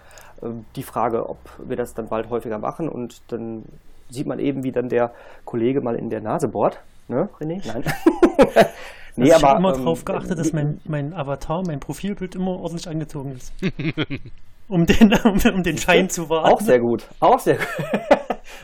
[0.43, 3.65] äh, die Frage, ob wir das dann bald häufiger machen und dann
[4.11, 5.13] sieht man eben, wie dann der
[5.45, 6.79] Kollege mal in der Nase bohrt.
[7.09, 7.63] Ne, René?
[7.67, 7.85] Nein.
[9.17, 12.59] nee, also ich habe immer ähm, darauf geachtet, dass mein, mein Avatar, mein Profilbild immer
[12.59, 13.53] ordentlich angezogen ist.
[14.69, 16.53] um den, um, um den Schein zu wahren.
[16.53, 17.07] Auch sehr gut.
[17.21, 17.67] Auch sehr gut.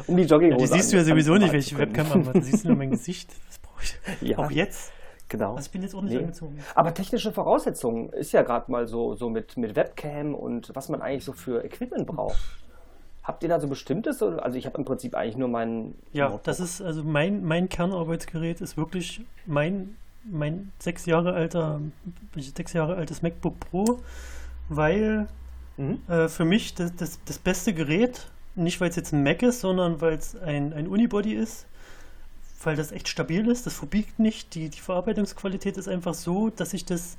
[0.06, 0.64] Um die Jogginghose.
[0.64, 3.30] Ja, die siehst du ja sowieso nicht, welche Webcam am Du siehst nur mein Gesicht.
[3.48, 4.28] Das brauche ich.
[4.28, 4.38] Ja.
[4.38, 4.92] Auch jetzt.
[5.30, 5.54] Genau.
[5.54, 6.24] Also ich bin jetzt ordentlich nee.
[6.24, 6.58] angezogen.
[6.74, 11.00] Aber technische Voraussetzungen ist ja gerade mal so, so mit, mit Webcam und was man
[11.00, 12.38] eigentlich so für Equipment braucht.
[13.22, 14.22] Habt ihr da so bestimmtes?
[14.22, 15.94] Also ich habe im Prinzip eigentlich nur meinen.
[16.12, 16.44] Ja, Notebook.
[16.44, 21.80] das ist also mein, mein Kernarbeitsgerät ist wirklich mein, mein sechs Jahre alter,
[22.36, 24.00] sechs Jahre altes MacBook Pro,
[24.68, 25.28] weil
[25.76, 26.00] mhm.
[26.08, 28.26] äh, für mich das, das, das beste Gerät
[28.60, 31.66] nicht, weil es jetzt ein Mac ist, sondern weil es ein, ein Unibody ist,
[32.62, 34.54] weil das echt stabil ist, das verbiegt nicht.
[34.54, 37.16] Die, die Verarbeitungsqualität ist einfach so, dass ich das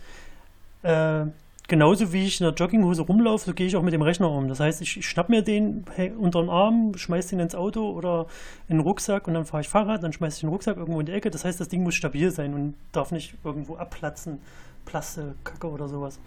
[0.84, 1.26] äh,
[1.72, 4.50] genauso wie ich in der Jogginghose rumlaufe, so gehe ich auch mit dem Rechner um.
[4.50, 5.86] Das heißt, ich, ich schnapp mir den
[6.20, 8.28] unter den Arm, schmeiß den ins Auto oder
[8.68, 11.06] in den Rucksack und dann fahre ich Fahrrad, dann schmeiße ich den Rucksack irgendwo in
[11.06, 11.32] die Ecke.
[11.32, 14.39] Das heißt, das Ding muss stabil sein und darf nicht irgendwo abplatzen,
[14.84, 16.20] Plaste, Kacke oder sowas.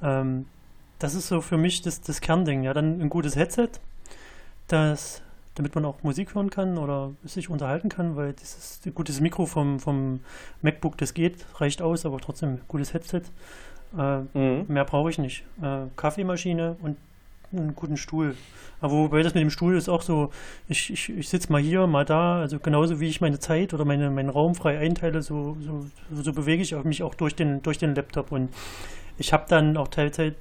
[0.00, 0.46] Ähm,
[1.00, 2.62] das ist so für mich das, das Kernding.
[2.62, 3.70] Ja, dann ein gutes Headset,
[4.68, 5.22] das
[5.56, 9.80] damit man auch Musik hören kann oder sich unterhalten kann, weil dieses gutes Mikro vom,
[9.80, 10.20] vom
[10.62, 13.22] MacBook, das geht, reicht aus, aber trotzdem gutes Headset.
[13.96, 14.66] Äh, mhm.
[14.68, 15.44] Mehr brauche ich nicht.
[15.62, 16.96] Äh, Kaffeemaschine und
[17.52, 18.36] einen guten Stuhl.
[18.82, 20.30] Aber wobei das mit dem Stuhl ist auch so,
[20.68, 23.86] ich, ich, ich sitze mal hier, mal da, also genauso wie ich meine Zeit oder
[23.86, 25.86] meine, meinen Raum frei einteile, so, so,
[26.22, 28.52] so bewege ich mich auch durch den, durch den Laptop und
[29.16, 30.34] ich habe dann auch teilweise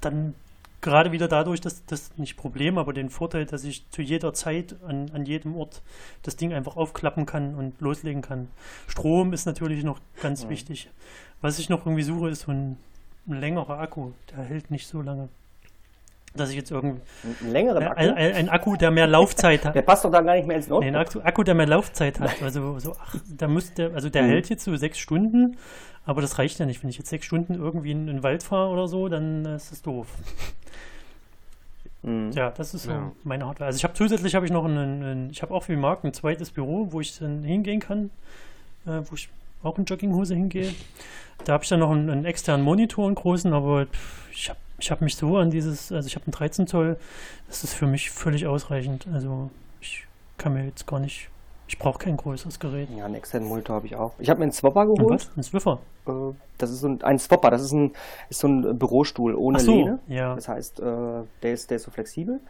[0.00, 0.34] dann
[0.80, 4.76] gerade wieder dadurch, dass das nicht Problem, aber den Vorteil, dass ich zu jeder Zeit
[4.86, 5.82] an, an jedem Ort
[6.22, 8.48] das Ding einfach aufklappen kann und loslegen kann.
[8.86, 10.50] Strom ist natürlich noch ganz ja.
[10.50, 10.90] wichtig.
[11.40, 12.76] Was ich noch irgendwie suche, ist so ein,
[13.26, 14.12] ein längerer Akku.
[14.30, 15.28] Der hält nicht so lange
[16.34, 17.00] dass ich jetzt irgendwie.
[17.42, 18.00] Einen längeren Akku?
[18.00, 19.74] Ein, ein, ein, Akku, der mehr Laufzeit hat.
[19.74, 20.90] Der passt doch dann gar nicht mehr ins Notebook.
[20.90, 22.42] Nee, ein Akku, Akku, der mehr Laufzeit hat.
[22.42, 24.28] Also, so, ach, da müsste, also der mhm.
[24.28, 25.56] hält jetzt so sechs Stunden,
[26.04, 26.82] aber das reicht ja nicht.
[26.82, 29.72] Wenn ich jetzt sechs Stunden irgendwie in, in den Wald fahre oder so, dann ist
[29.72, 30.06] das doof.
[32.02, 32.32] Mhm.
[32.32, 33.12] Ja, das ist so ja.
[33.24, 33.66] meine Hardware.
[33.66, 36.12] Also ich habe zusätzlich habe ich noch einen, einen ich habe auch für Markt ein
[36.12, 38.10] zweites Büro, wo ich dann hingehen kann,
[38.86, 39.28] äh, wo ich
[39.62, 40.72] auch in Jogginghose hingehe.
[41.44, 43.86] Da habe ich dann noch einen, einen, externen Monitor, einen großen, aber
[44.32, 46.96] ich habe ich habe mich so an dieses, also ich habe einen 13 Zoll,
[47.48, 49.06] das ist für mich völlig ausreichend.
[49.12, 49.50] Also
[49.80, 50.06] ich
[50.36, 51.28] kann mir jetzt gar nicht,
[51.66, 52.88] ich brauche kein größeres Gerät.
[52.96, 54.12] Ja, einen externen Monitor habe ich auch.
[54.18, 55.28] Ich habe mir einen Swapper geholt.
[55.28, 55.36] Was?
[55.36, 55.80] Ein Swiffer?
[56.06, 56.12] Äh,
[56.58, 57.92] das ist so ein, ein Swapper, das ist, ein,
[58.30, 59.98] ist so ein Bürostuhl ohne so, Lehne.
[60.06, 60.34] Ja.
[60.34, 60.82] Das heißt, äh,
[61.42, 62.40] der, ist, der ist so flexibel.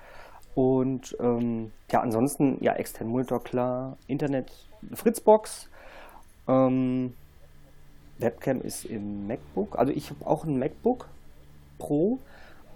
[0.54, 4.50] Und ähm, ja, ansonsten, ja, externen Monitor, klar, Internet,
[4.92, 5.68] Fritzbox,
[6.48, 7.14] ähm,
[8.18, 9.78] Webcam ist im MacBook.
[9.78, 11.06] Also ich habe auch ein MacBook,
[11.78, 12.20] Pro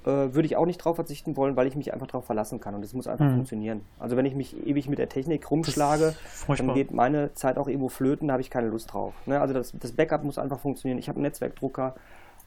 [0.04, 2.74] äh, würde ich auch nicht drauf verzichten wollen, weil ich mich einfach darauf verlassen kann
[2.74, 3.34] und es muss einfach mhm.
[3.34, 3.82] funktionieren.
[3.98, 6.14] Also wenn ich mich ewig mit der Technik rumschlage,
[6.48, 9.14] dann geht meine Zeit auch irgendwo flöten, da habe ich keine Lust drauf.
[9.26, 9.40] Ne?
[9.40, 10.98] Also das, das, Backup muss einfach funktionieren.
[10.98, 11.94] Ich habe einen Netzwerkdrucker.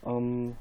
[0.06, 0.56] Ähm,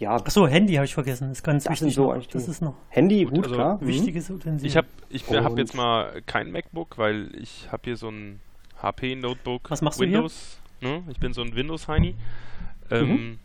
[0.00, 0.16] ja.
[0.16, 1.94] Achso, Handy habe ich vergessen, das ist ganz das wichtig.
[1.94, 3.78] So das ist noch Handy, gut, gut also klar.
[3.80, 3.86] Mhm.
[3.86, 4.66] Wichtiges Utensil.
[4.66, 8.40] Ich habe ich hab jetzt mal kein MacBook, weil ich habe hier so ein
[8.82, 9.70] HP-Notebook.
[9.70, 10.98] Was machst Windows, du hier?
[10.98, 11.04] Ne?
[11.10, 12.16] Ich bin so ein Windows-Heini.
[12.90, 13.38] Ähm, mhm.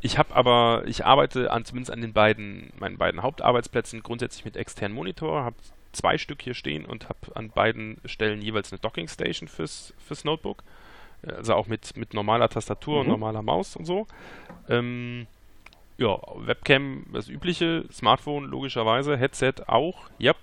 [0.00, 4.56] Ich habe aber, ich arbeite an, zumindest an den beiden, meinen beiden Hauptarbeitsplätzen grundsätzlich mit
[4.56, 5.56] externen Monitor, habe
[5.92, 10.24] zwei Stück hier stehen und habe an beiden Stellen jeweils eine Docking Station fürs, fürs
[10.24, 10.62] Notebook.
[11.26, 13.00] Also auch mit, mit normaler Tastatur mhm.
[13.00, 14.06] und normaler Maus und so.
[14.68, 15.26] Ähm,
[15.96, 20.34] ja, Webcam, das übliche, Smartphone logischerweise, Headset auch, ja.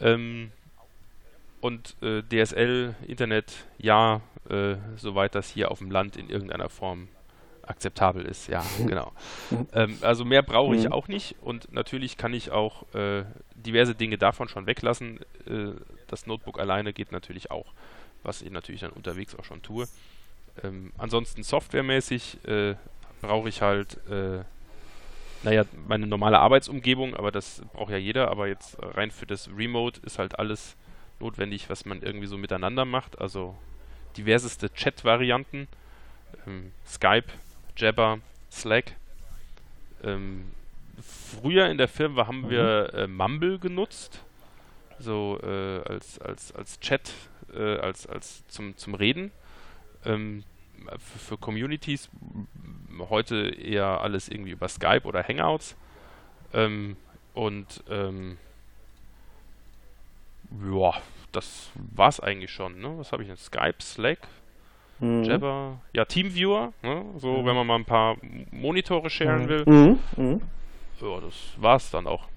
[0.00, 0.52] Ähm,
[1.60, 7.08] und äh, DSL, Internet, ja, äh, soweit das hier auf dem Land in irgendeiner Form
[7.70, 9.12] akzeptabel ist, ja, genau.
[9.72, 10.92] ähm, also mehr brauche ich mhm.
[10.92, 15.20] auch nicht und natürlich kann ich auch äh, diverse Dinge davon schon weglassen.
[15.46, 15.72] Äh,
[16.08, 17.66] das Notebook alleine geht natürlich auch,
[18.22, 19.86] was ich natürlich dann unterwegs auch schon tue.
[20.62, 22.74] Ähm, ansonsten softwaremäßig äh,
[23.22, 24.42] brauche ich halt, äh,
[25.42, 30.00] naja, meine normale Arbeitsumgebung, aber das braucht ja jeder, aber jetzt rein für das Remote
[30.04, 30.76] ist halt alles
[31.20, 33.56] notwendig, was man irgendwie so miteinander macht, also
[34.16, 35.68] diverseste Chat-Varianten,
[36.46, 37.28] ähm, Skype,
[37.80, 38.18] Jabber,
[38.52, 38.94] Slack.
[40.04, 40.52] Ähm,
[41.00, 42.50] früher in der Firma haben mhm.
[42.50, 44.22] wir äh, Mumble genutzt,
[44.98, 47.12] so äh, als, als, als Chat,
[47.54, 49.32] äh, als, als zum, zum Reden.
[50.04, 50.44] Ähm,
[50.98, 52.10] für, für, Communities
[53.08, 55.74] heute eher alles irgendwie über Skype oder Hangouts.
[56.52, 56.96] Ähm,
[57.32, 58.36] und ähm,
[60.70, 61.00] ja,
[61.32, 62.78] das war's eigentlich schon.
[62.78, 62.98] Ne?
[62.98, 63.38] Was habe ich denn?
[63.38, 64.18] Skype, Slack,
[65.00, 65.22] Mhm.
[65.24, 67.04] Jabber, ja, Teamviewer, ne?
[67.16, 67.46] so mhm.
[67.46, 68.16] wenn man mal ein paar
[68.52, 69.48] Monitore sharen mhm.
[69.48, 69.64] will.
[69.66, 69.98] Mhm.
[70.16, 70.40] Mhm.
[71.00, 72.28] Ja, das war's dann auch.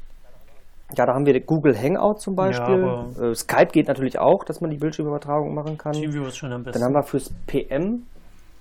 [0.96, 2.82] Ja, da haben wir Google Hangout zum Beispiel.
[2.82, 5.94] Ja, äh, Skype geht natürlich auch, dass man die Bildschirmübertragung machen kann.
[5.94, 6.80] Teamviewer ist schon am besten.
[6.80, 8.06] Dann haben wir fürs PM,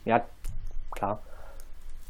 [0.04, 0.22] ja,
[0.90, 1.20] klar.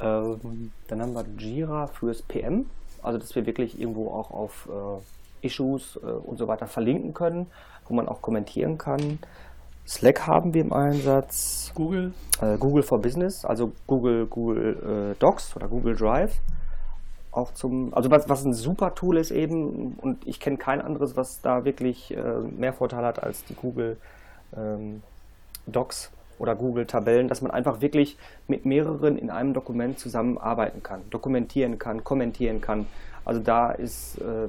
[0.01, 2.67] Ähm, dann haben wir Jira fürs PM,
[3.03, 7.47] also dass wir wirklich irgendwo auch auf äh, Issues äh, und so weiter verlinken können,
[7.89, 9.19] wo man auch kommentieren kann.
[9.87, 11.73] Slack haben wir im Einsatz.
[11.75, 12.13] Google?
[12.41, 16.41] Äh, Google for Business, also Google, Google äh, Docs oder Google Drive.
[17.31, 21.17] Auch zum, also was, was ein super Tool ist eben, und ich kenne kein anderes,
[21.17, 23.97] was da wirklich äh, mehr Vorteile hat als die Google
[24.57, 25.03] ähm,
[25.67, 28.19] Docs oder Google Tabellen, dass man einfach wirklich
[28.49, 32.87] mit mehreren in einem Dokument zusammenarbeiten kann, dokumentieren kann, kommentieren kann.
[33.25, 34.49] Also da ist, äh,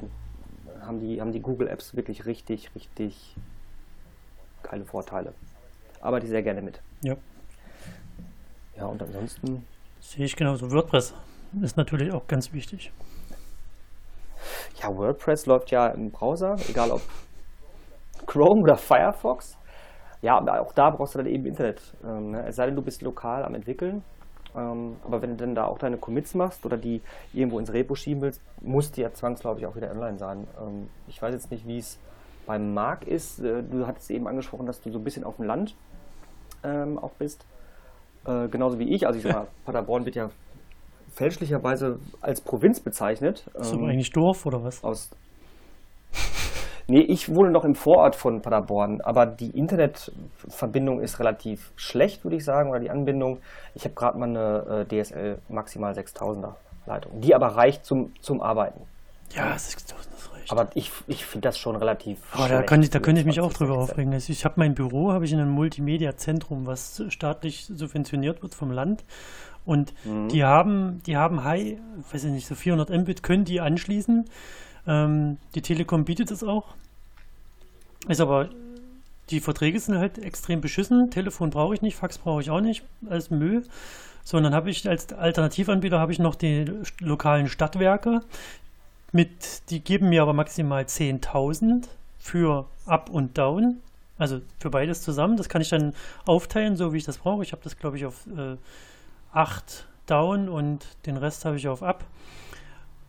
[0.86, 3.36] haben, die, haben die Google Apps wirklich richtig, richtig
[4.64, 5.34] keine Vorteile.
[6.02, 6.82] Arbeite sehr gerne mit.
[7.02, 7.16] Ja.
[8.76, 9.66] Ja, und ansonsten.
[10.00, 10.70] Sehe ich genauso.
[10.72, 11.14] WordPress
[11.62, 12.92] ist natürlich auch ganz wichtig.
[14.82, 17.02] Ja, WordPress läuft ja im Browser, egal ob
[18.26, 19.58] Chrome oder Firefox.
[20.22, 21.82] Ja, aber auch da brauchst du dann eben Internet.
[22.04, 22.46] Ähm, ne?
[22.48, 24.04] Es sei denn, du bist lokal am entwickeln.
[24.56, 27.02] Ähm, aber wenn du dann da auch deine Commits machst oder die
[27.34, 30.48] irgendwo ins Repo schieben willst, muss die ja zwangsläufig auch wieder online sein.
[30.62, 32.00] Ähm, ich weiß jetzt nicht, wie es
[32.46, 35.46] beim Marc ist, äh, du hattest eben angesprochen, dass du so ein bisschen auf dem
[35.46, 35.76] Land
[36.64, 37.46] ähm, auch bist.
[38.26, 39.06] Äh, genauso wie ich.
[39.06, 40.30] Also ich sag mal, Paderborn wird ja
[41.14, 43.46] fälschlicherweise als Provinz bezeichnet.
[43.60, 44.84] Ist ähm, aber eigentlich Dorf oder was?
[44.84, 45.12] Aus
[46.88, 52.36] Nee, ich wohne noch im Vorort von Paderborn, aber die Internetverbindung ist relativ schlecht, würde
[52.36, 53.40] ich sagen, oder die Anbindung.
[53.74, 58.42] Ich habe gerade mal eine äh, DSL maximal 6000er Leitung, die aber reicht zum, zum
[58.42, 58.82] Arbeiten.
[59.34, 60.52] Ja, 6000 ist reicht.
[60.52, 63.40] Aber ich, ich finde das schon relativ Aber da, kann ich, da könnte ich mich
[63.40, 64.14] auch drüber aufregen.
[64.14, 69.04] Ich habe mein Büro, habe ich in einem Multimedia-Zentrum, was staatlich subventioniert wird vom Land.
[69.66, 70.28] Und mhm.
[70.30, 71.78] die haben, die haben High,
[72.12, 74.26] weiß ich nicht, so 400 Mbit können die anschließen.
[74.88, 76.76] Ähm, die Telekom bietet es auch.
[78.10, 78.50] Ist aber,
[79.30, 81.10] die Verträge sind halt extrem beschissen.
[81.10, 83.64] Telefon brauche ich nicht, Fax brauche ich auch nicht, als Müll.
[84.26, 86.66] So, und dann habe ich als Alternativanbieter habe ich noch die
[87.00, 88.22] lokalen Stadtwerke.
[89.14, 91.88] Mit, die geben mir aber maximal 10.000
[92.20, 93.78] für Up und Down.
[94.18, 95.38] Also für beides zusammen.
[95.38, 95.94] Das kann ich dann
[96.26, 97.44] aufteilen, so wie ich das brauche.
[97.44, 98.58] Ich habe das, glaube ich, auf äh,
[99.32, 102.04] 8 Down und den Rest habe ich auf Up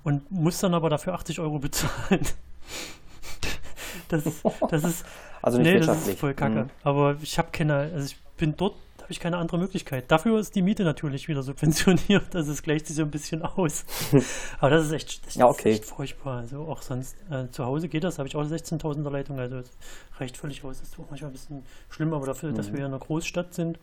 [0.05, 2.21] und muss dann aber dafür 80 Euro bezahlen.
[4.09, 4.25] das,
[4.71, 5.05] das ist.
[5.43, 6.65] Also nicht nee, das ist voll kacke.
[6.65, 6.71] Mhm.
[6.85, 8.75] Aber ich habe keine, also ich bin dort,
[9.05, 10.11] habe ich keine andere Möglichkeit.
[10.11, 13.85] Dafür ist die Miete natürlich wieder subventioniert, also es gleicht sich so ein bisschen aus.
[14.61, 15.73] aber das ist echt, das ja, okay.
[15.73, 16.39] ist echt furchtbar.
[16.39, 19.71] Also auch sonst, äh, zu Hause geht das, habe ich auch 16.000er Leitung, also das
[20.19, 20.81] reicht völlig aus.
[20.81, 22.55] Das ist auch manchmal ein bisschen schlimm, aber dafür, mhm.
[22.55, 23.79] dass wir in einer Großstadt sind,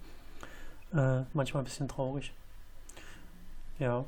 [0.95, 2.33] äh, manchmal ein bisschen traurig.
[3.77, 4.05] Ja.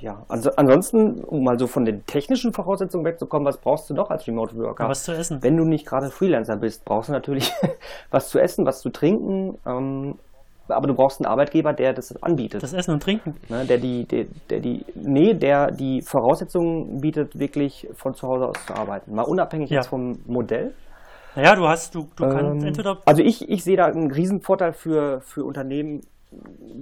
[0.00, 4.10] Ja, also ansonsten, um mal so von den technischen Voraussetzungen wegzukommen, was brauchst du noch
[4.10, 4.88] als Remote Worker?
[4.88, 5.42] Was zu essen.
[5.42, 7.52] Wenn du nicht gerade Freelancer bist, brauchst du natürlich
[8.10, 9.58] was zu essen, was zu trinken.
[9.66, 10.14] Ähm,
[10.68, 12.62] aber du brauchst einen Arbeitgeber, der das anbietet.
[12.62, 13.34] Das Essen und Trinken.
[13.48, 18.48] Ne, der die, der, der die, nee, der die Voraussetzungen bietet, wirklich von zu Hause
[18.48, 19.14] aus zu arbeiten.
[19.14, 19.76] Mal unabhängig ja.
[19.76, 20.74] jetzt vom Modell.
[21.34, 22.98] Naja, du hast, du, du kannst ähm, entweder.
[23.04, 26.02] Also ich, ich sehe da einen Riesenvorteil für, für Unternehmen,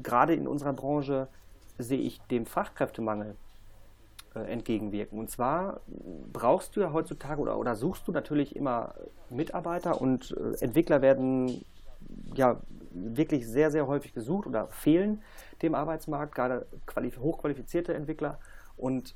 [0.03, 1.29] gerade in unserer Branche,
[1.79, 3.37] sehe ich dem Fachkräftemangel
[4.35, 5.19] äh, entgegenwirken.
[5.19, 5.81] Und zwar
[6.33, 8.95] brauchst du ja heutzutage oder, oder suchst du natürlich immer
[9.31, 11.65] Mitarbeiter und äh, Entwickler werden
[12.35, 12.61] ja
[12.93, 15.23] wirklich sehr, sehr häufig gesucht oder fehlen
[15.63, 16.67] dem Arbeitsmarkt, gerade
[17.19, 18.39] hochqualifizierte Entwickler.
[18.77, 19.15] Und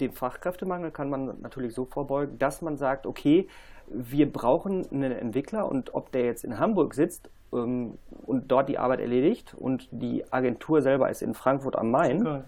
[0.00, 3.48] dem Fachkräftemangel kann man natürlich so vorbeugen, dass man sagt, okay,
[3.86, 8.78] wir brauchen einen Entwickler und ob der jetzt in Hamburg sitzt ähm, und dort die
[8.78, 12.40] Arbeit erledigt und die Agentur selber ist in Frankfurt am Main, okay.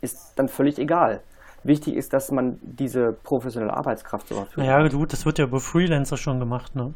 [0.00, 1.20] ist dann völlig egal.
[1.64, 4.92] Wichtig ist, dass man diese professionelle Arbeitskraft zur Verfügung hat.
[4.92, 6.94] gut, das wird ja über Freelancer schon gemacht, ne?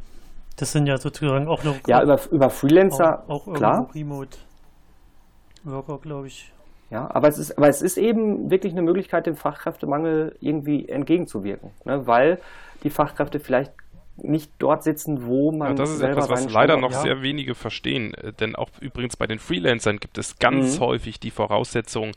[0.57, 1.77] Das sind ja sozusagen auch noch.
[1.87, 3.89] Ja, über, über Freelancer, auch, auch klar.
[3.95, 4.37] Remote
[5.65, 6.53] Worker, glaube ich.
[6.91, 11.71] Ja, aber es ist, aber es ist eben wirklich eine Möglichkeit, dem Fachkräftemangel irgendwie entgegenzuwirken,
[11.85, 12.07] ne?
[12.07, 12.39] weil
[12.83, 13.73] die Fachkräfte vielleicht
[14.17, 15.69] nicht dort sitzen, wo man.
[15.69, 17.01] Ja, das ist etwas, was leider noch ja.
[17.01, 18.15] sehr wenige verstehen.
[18.15, 20.81] Äh, denn auch übrigens bei den Freelancern gibt es ganz mhm.
[20.81, 22.13] häufig die Voraussetzung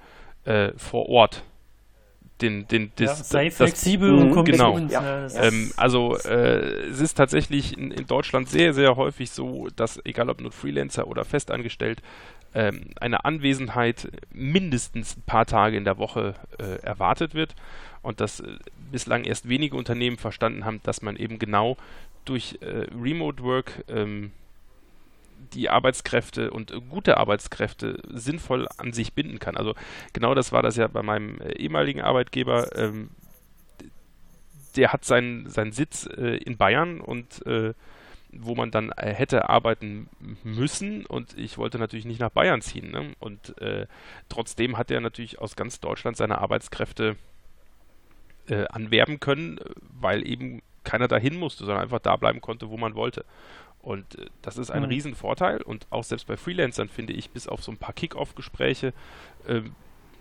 [0.45, 1.43] äh, vor Ort.
[2.41, 4.73] Den, den, das, ja, sei das, flexibel das, und komm genau.
[4.73, 5.27] Uns, ja.
[5.35, 10.29] ähm, also äh, es ist tatsächlich in, in, Deutschland sehr, sehr häufig so, dass egal
[10.29, 12.01] ob nur Freelancer oder festangestellt,
[12.53, 17.55] ähm, eine Anwesenheit mindestens ein paar Tage in der Woche äh, erwartet wird
[18.05, 18.57] und dass äh,
[18.91, 21.77] bislang erst wenige Unternehmen verstanden haben, dass man eben genau
[22.23, 24.31] durch äh, Remote Work ähm,
[25.53, 29.57] die Arbeitskräfte und äh, gute Arbeitskräfte sinnvoll an sich binden kann.
[29.57, 29.75] Also
[30.13, 32.75] genau das war das ja bei meinem äh, ehemaligen Arbeitgeber.
[32.77, 33.09] Ähm,
[34.75, 37.73] der hat seinen, seinen Sitz äh, in Bayern und äh,
[38.37, 40.09] wo man dann äh, hätte arbeiten
[40.43, 42.91] müssen und ich wollte natürlich nicht nach Bayern ziehen.
[42.91, 43.13] Ne?
[43.19, 43.55] Und
[44.27, 47.15] trotzdem hat er natürlich aus ganz Deutschland seine Arbeitskräfte
[48.47, 49.59] äh, anwerben können,
[49.99, 53.25] weil eben keiner dahin musste, sondern einfach da bleiben konnte, wo man wollte.
[53.81, 54.89] Und äh, das ist ein mhm.
[54.89, 58.93] Riesenvorteil und auch selbst bei Freelancern finde ich, bis auf so ein paar Kick-Off-Gespräche
[59.47, 59.61] äh,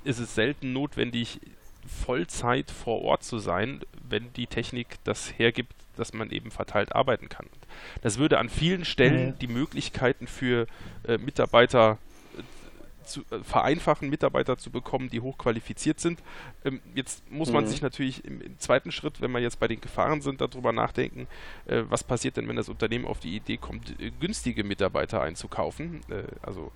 [0.05, 1.41] ist es selten notwendig,
[1.87, 7.29] Vollzeit vor Ort zu sein, wenn die Technik das hergibt, dass man eben verteilt arbeiten
[7.29, 7.47] kann.
[8.03, 9.39] Das würde an vielen Stellen mhm.
[9.39, 10.67] die Möglichkeiten für
[11.07, 11.99] äh, Mitarbeiter
[13.05, 16.21] zu äh, vereinfachen, Mitarbeiter zu bekommen, die hochqualifiziert sind.
[16.65, 17.69] Ähm, jetzt muss man mhm.
[17.69, 21.27] sich natürlich im, im, zweiten Schritt, wenn wir jetzt bei den Gefahren sind, darüber nachdenken,
[21.67, 26.01] äh, was passiert denn, wenn das Unternehmen auf die Idee kommt, äh, günstige Mitarbeiter einzukaufen.
[26.09, 26.73] Äh, also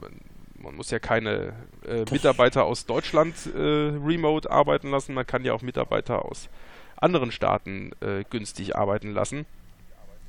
[0.00, 0.12] man,
[0.60, 1.54] man, muss ja keine
[1.86, 6.48] äh, Mitarbeiter aus Deutschland äh, remote arbeiten lassen, man kann ja auch Mitarbeiter aus
[6.96, 7.92] anderen Staaten
[8.28, 9.46] günstig arbeiten lassen.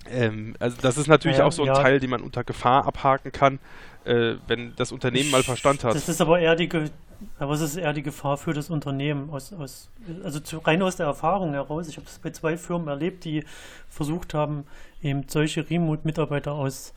[0.09, 1.73] Ähm, also das ist natürlich Ja, auch so ein ja.
[1.73, 3.59] Teil, den man unter Gefahr abhaken kann,
[4.05, 5.95] äh, wenn das Unternehmen mal Verstand hat.
[5.95, 6.89] Das ist aber eher die, Ge
[7.37, 9.29] aber es ist eher die Gefahr für das Unternehmen.
[9.29, 9.89] Aus, aus,
[10.23, 11.87] also zu, rein aus der Erfahrung heraus.
[11.87, 13.43] Ich habe das bei zwei Firmen erlebt, die
[13.89, 14.65] versucht haben,
[15.03, 16.93] eben solche Remote-Mitarbeiter aus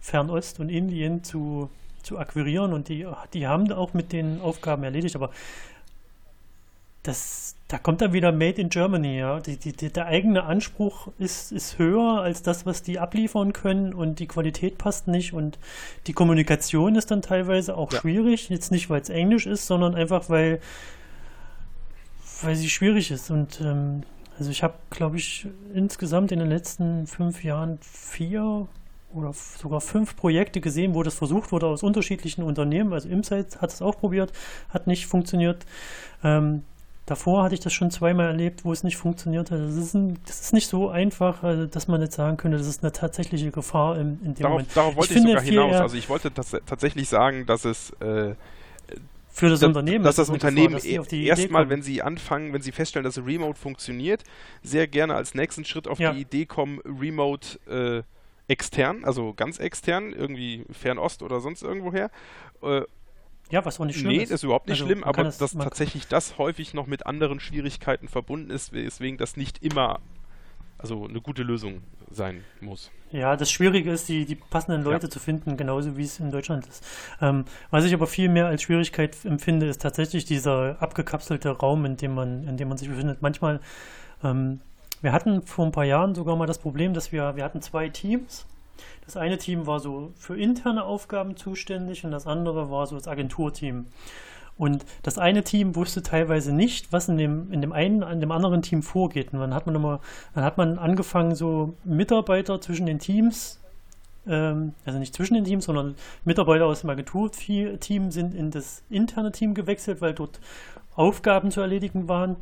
[0.00, 1.70] Fernost und Indien zu,
[2.02, 5.30] zu akquirieren und die, die haben auch mit den Aufgaben erledigt, aber
[7.04, 9.38] das, da kommt dann wieder Made in Germany, ja.
[9.38, 13.92] Die, die, die, der eigene Anspruch ist, ist höher als das, was die abliefern können
[13.92, 15.58] und die Qualität passt nicht und
[16.06, 18.00] die Kommunikation ist dann teilweise auch Ja.
[18.00, 18.48] schwierig.
[18.48, 20.60] Jetzt nicht, weil es Englisch ist, sondern einfach, weil,
[22.42, 23.30] weil sie schwierig ist.
[23.30, 24.02] Und ähm,
[24.38, 28.66] also ich habe, glaube ich, insgesamt in den letzten fünf Jahren vier
[29.12, 32.94] oder sogar fünf Projekte gesehen, wo das versucht wurde aus unterschiedlichen Unternehmen.
[32.94, 34.32] Also Imsight hat es auch probiert,
[34.70, 35.66] hat nicht funktioniert.
[36.24, 36.62] Ähm,
[37.06, 39.60] davor hatte ich das schon zweimal erlebt, wo es nicht funktioniert hat.
[39.60, 42.66] Das ist, ein, das ist nicht so einfach, also, dass man jetzt sagen könnte, das
[42.66, 44.76] ist eine tatsächliche Gefahr im, in dem Darauf, Moment.
[44.76, 45.76] darauf wollte ich, finde sogar hinaus.
[45.76, 48.34] Also ich wollte tats tatsächlich sagen, dass es äh,
[49.28, 52.72] Für das dass, Unternehmen dass das eine Unternehmen Idee erstmal, wenn sie anfangen, wenn sie
[52.72, 54.24] feststellen, dass Remote funktioniert,
[54.62, 56.12] sehr gerne als nächsten Schritt auf Ja.
[56.12, 58.02] die Idee kommen, Remote äh,
[58.50, 62.10] extern, also ganz extern, irgendwie Fernost oder sonst irgendwoher.
[62.62, 62.82] Äh,
[63.50, 64.30] Ja, was auch nicht schlimm nee, ist.
[64.30, 67.40] das ist überhaupt nicht Also, schlimm, aber das- dass tatsächlich das häufig noch mit anderen
[67.40, 70.00] Schwierigkeiten verbunden ist, weswegen das nicht immer
[70.78, 72.90] also eine gute Lösung sein muss.
[73.10, 76.66] Ja, das Schwierige ist, die, die passenden Leute zu finden, genauso wie es in Deutschland
[76.66, 76.84] ist.
[77.22, 81.96] Ähm, was ich aber viel mehr als Schwierigkeit empfinde, ist tatsächlich dieser abgekapselte Raum, in
[81.96, 83.22] dem man, in dem man sich befindet.
[83.22, 83.60] Manchmal,
[84.22, 84.60] ähm,
[85.00, 87.88] wir hatten vor ein paar Jahren sogar mal das Problem, dass wir, wir hatten zwei
[87.88, 88.44] Teams.
[89.04, 93.08] Das eine Team war so für interne Aufgaben zuständig und das andere war so das
[93.08, 93.86] Agenturteam.
[94.56, 98.30] Und das eine Team wusste teilweise nicht, was in dem, in dem einen, an dem
[98.30, 99.32] anderen Team vorgeht.
[99.32, 100.00] Und dann hat man immer,
[100.34, 103.60] dann hat man angefangen, so Mitarbeiter zwischen den Teams,
[104.26, 109.32] ähm, also nicht zwischen den Teams, sondern Mitarbeiter aus dem Agenturteam sind in das interne
[109.32, 110.40] Team gewechselt, weil dort
[110.94, 112.36] Aufgaben zu erledigen waren.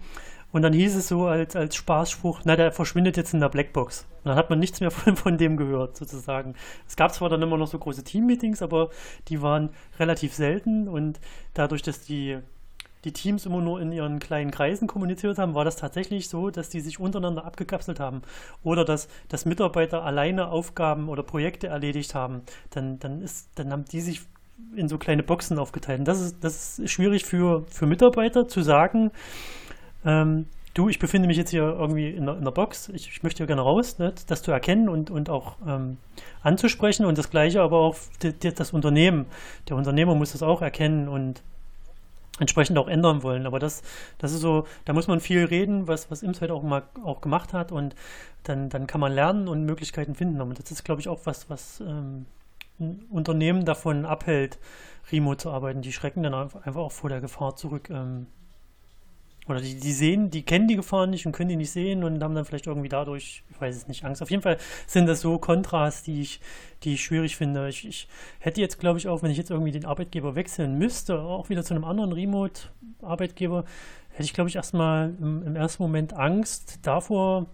[0.53, 4.07] Und dann hieß es so als, als Spaßspruch, na, der verschwindet jetzt in der Blackbox.
[4.23, 6.55] Und dann hat man nichts mehr von, von dem gehört, sozusagen.
[6.87, 8.91] Es gab zwar dann immer noch so große Teammeetings, aber
[9.29, 11.21] die waren relativ selten und
[11.55, 12.39] dadurch, dass die,
[13.05, 16.69] die Teams immer nur in ihren kleinen Kreisen kommuniziert haben, war das tatsächlich so, dass
[16.69, 18.21] die sich untereinander abgekapselt haben.
[18.63, 22.43] Oder dass, dass Mitarbeiter alleine Aufgaben oder Projekte erledigt haben.
[22.71, 24.21] Dann, dann, ist, dann haben die sich
[24.77, 26.01] in so kleine Boxen aufgeteilt.
[26.01, 29.11] Und das ist, das ist schwierig für, für Mitarbeiter zu sagen,
[30.05, 33.23] ähm, du, ich befinde mich jetzt hier irgendwie in der, in der Box, ich, ich
[33.23, 34.13] möchte gerne raus, ne?
[34.27, 35.99] das zu erkennen und, und auch ähm,
[36.43, 37.97] anzusprechen und das gleiche aber auch
[38.41, 39.27] das Unternehmen.
[39.69, 41.43] Der Unternehmer muss das auch erkennen und
[42.39, 43.47] entsprechend auch ändern wollen.
[43.47, 43.83] Aber das,
[44.19, 47.53] das ist so, da muss man viel reden, was, was Imsight auch mal auch gemacht
[47.53, 47.95] hat und
[48.45, 50.41] dann, dann kann man lernen und Möglichkeiten finden.
[50.41, 52.27] Und das ist, glaube ich, auch was, was ähm,
[52.81, 54.59] ein Unternehmen davon abhält,
[55.11, 55.83] remote zu arbeiten.
[55.83, 57.91] Die schrecken dann einfach einfach auch vor der Gefahr zurück.
[57.91, 58.27] Ähm,
[59.49, 62.23] oder die, die sehen, die kennen die Gefahr nicht und können die nicht sehen und
[62.23, 64.23] haben dann vielleicht irgendwie dadurch, ich weiß es nicht, Angst.
[64.23, 66.41] Auf jeden Fall sind das so Kontras, die ich,
[66.85, 67.69] die ich schwierig finde.
[67.69, 71.21] Ich, ich hätte jetzt, glaube ich, auch, wenn ich jetzt irgendwie den Arbeitgeber wechseln müsste,
[71.21, 73.65] auch wieder zu einem anderen Remote-Arbeitgeber,
[74.11, 77.47] hätte ich, glaube ich, erstmal im, im ersten Moment Angst davor,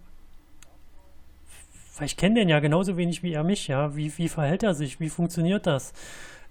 [1.97, 3.95] weil ich kenne den ja genauso wenig wie er mich, ja.
[3.95, 4.99] Wie, wie verhält er sich?
[4.99, 5.93] Wie funktioniert das?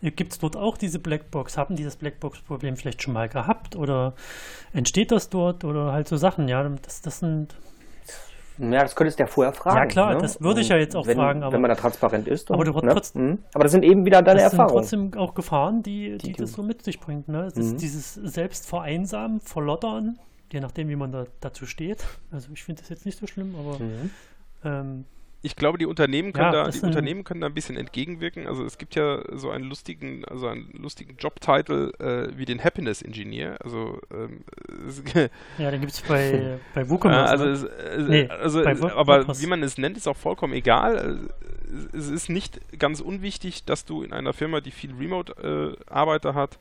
[0.00, 1.58] Gibt es dort auch diese Blackbox?
[1.58, 3.74] Haben die das Blackbox-Problem vielleicht schon mal gehabt?
[3.74, 4.14] Oder
[4.72, 5.64] entsteht das dort?
[5.64, 6.62] Oder halt so Sachen, ja.
[6.82, 7.56] Das, das sind.
[8.60, 9.76] Ja, das könntest du ja vorher fragen.
[9.76, 10.20] Ja, klar, ne?
[10.20, 12.50] das würde ich ja jetzt auch wenn, fragen, aber- wenn man da transparent ist.
[12.50, 12.92] Aber und, du hast ne?
[12.92, 13.38] trotzdem- Mhm.
[13.54, 14.82] Aber das sind eben wieder deine das sind Erfahrungen.
[14.82, 17.28] trotzdem auch Gefahren, die, die, Die du- das so mit sich bringt.
[17.28, 17.44] Ne?
[17.44, 17.78] Das ist Mhm.
[17.78, 20.18] dieses Selbstvereinsamen, Verlottern,
[20.52, 22.04] je nachdem, wie man da, dazu steht.
[22.32, 24.10] Also ich finde das jetzt nicht so schlimm, aber Mhm.
[24.64, 25.04] ähm,
[25.40, 28.48] Ich glaube, die Unternehmen können Ja, da, die Unternehmen können da ein bisschen entgegenwirken.
[28.48, 33.02] Also es gibt ja so einen lustigen, also einen lustigen Jobtitel äh, wie den Happiness
[33.02, 33.56] Engineer.
[33.62, 34.42] Also, ähm,
[34.88, 35.02] es,
[35.58, 37.30] ja, den gibt es bei, bei WooCommerce.
[37.30, 37.52] also, ne?
[37.52, 39.40] es, äh, Nee, also bei aber WordPress.
[39.40, 41.20] wie man es nennt, ist auch vollkommen egal.
[41.30, 46.58] Äh, Es ist nicht ganz unwichtig, dass du in einer Firma, die viel Remote-Arbeiter hat,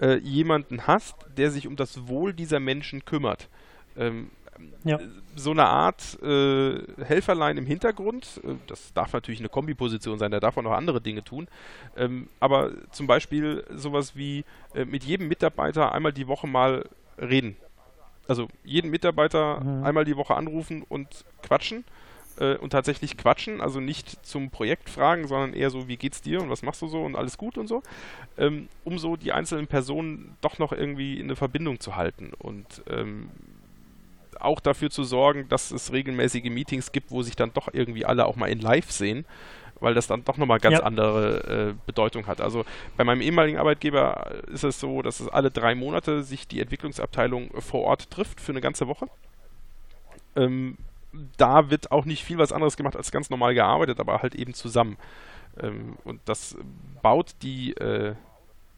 [0.00, 3.48] äh, jemanden hast, der sich um das Wohl dieser Menschen kümmert.
[3.96, 4.30] Ähm,
[4.84, 4.98] Ja.
[5.36, 10.40] So eine Art äh, Helferlein im Hintergrund, äh, das darf natürlich eine Kombiposition sein, der
[10.40, 11.48] darf auch noch andere Dinge tun,
[11.96, 14.44] ähm, aber zum Beispiel sowas wie
[14.74, 16.84] äh, mit jedem Mitarbeiter einmal die Woche mal
[17.18, 17.56] reden.
[18.26, 19.84] Also jeden Mitarbeiter Mhm.
[19.84, 21.84] einmal die Woche anrufen und quatschen
[22.38, 26.40] äh, und tatsächlich quatschen, also nicht zum Projekt fragen, sondern eher so, wie geht's dir
[26.40, 27.82] und was machst du so und alles gut und so,
[28.38, 32.82] ähm, um so die einzelnen Personen doch noch irgendwie in eine Verbindung zu halten und
[32.88, 33.30] ähm,
[34.40, 38.26] auch dafür zu sorgen, dass es regelmäßige Meetings gibt, wo sich dann doch irgendwie alle
[38.26, 39.24] auch mal in Live sehen,
[39.80, 40.84] weil das dann doch nochmal ganz ja.
[40.84, 42.40] andere äh, Bedeutung hat.
[42.40, 42.64] Also
[42.96, 47.50] bei meinem ehemaligen Arbeitgeber ist es so, dass es alle drei Monate sich die Entwicklungsabteilung
[47.60, 49.08] vor Ort trifft für eine ganze Woche.
[50.36, 50.76] Ähm,
[51.36, 54.54] da wird auch nicht viel was anderes gemacht als ganz normal gearbeitet, aber halt eben
[54.54, 54.96] zusammen.
[55.60, 56.56] Ähm, und das
[57.02, 58.14] baut die äh,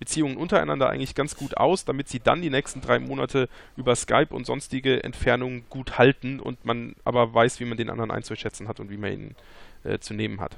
[0.03, 4.35] Beziehungen untereinander eigentlich ganz gut aus, damit sie dann die nächsten drei Monate über Skype
[4.35, 8.81] und sonstige Entfernungen gut halten und man aber weiß, wie man den anderen einzuschätzen hat
[8.81, 9.37] und wie man ihn
[9.85, 10.57] äh, zu nehmen hat.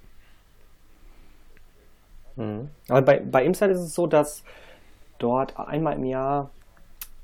[2.36, 2.70] Mhm.
[2.88, 4.44] Aber bei, bei Imside ist es so, dass
[5.18, 6.48] dort einmal im Jahr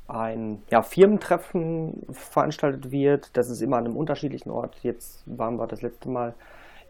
[0.06, 3.34] ein ja, Firmentreffen veranstaltet wird.
[3.34, 4.76] Das ist immer an einem unterschiedlichen Ort.
[4.82, 6.34] Jetzt waren wir das letzte Mal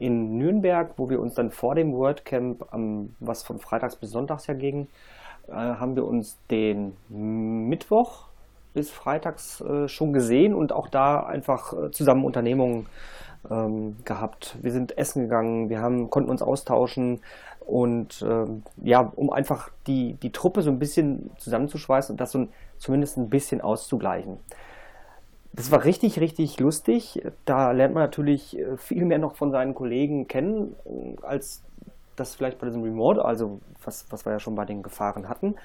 [0.00, 2.66] in Nürnberg, wo wir uns dann vor dem WordCamp,
[3.20, 4.88] was von Freitags bis Sonntags ja ging,
[5.50, 8.26] äh, haben wir uns den Mittwoch
[8.72, 12.86] bis Freitags äh, schon gesehen und auch da einfach äh, zusammen Unternehmungen
[13.50, 14.56] ähm, gehabt.
[14.62, 17.20] Wir sind essen gegangen, wir haben, konnten uns austauschen
[17.60, 22.38] und ähm, ja, um einfach die, die Truppe so ein bisschen zusammenzuschweißen und das so
[22.38, 22.48] ein,
[22.78, 24.38] zumindest ein bisschen auszugleichen.
[25.52, 27.22] Das war richtig, richtig lustig.
[27.44, 30.76] Da lernt man natürlich viel mehr noch von seinen Kollegen kennen,
[31.22, 31.64] als
[32.16, 35.56] das vielleicht bei diesem Remote, also was, was wir ja schon bei den Gefahren hatten.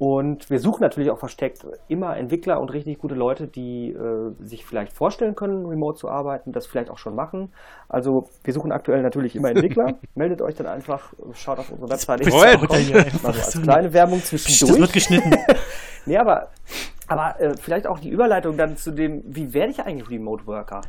[0.00, 4.64] Und wir suchen natürlich auch versteckt immer Entwickler und richtig gute Leute, die äh, sich
[4.64, 7.52] vielleicht vorstellen können, remote zu arbeiten, das vielleicht auch schon machen.
[7.86, 9.96] Also wir suchen aktuell natürlich immer Entwickler.
[10.14, 12.24] Meldet euch dann einfach, schaut auf unsere Webseite.
[12.24, 12.32] Das
[13.24, 14.70] also als kleine Werbung zwischendurch.
[14.70, 15.34] Das wird geschnitten.
[16.06, 16.48] nee, aber,
[17.06, 20.80] aber äh, vielleicht auch die Überleitung dann zu dem, wie werde ich eigentlich Remote Worker?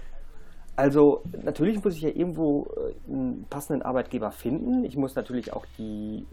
[0.76, 4.84] Also natürlich muss ich ja irgendwo äh, einen passenden Arbeitgeber finden.
[4.86, 6.26] Ich muss natürlich auch die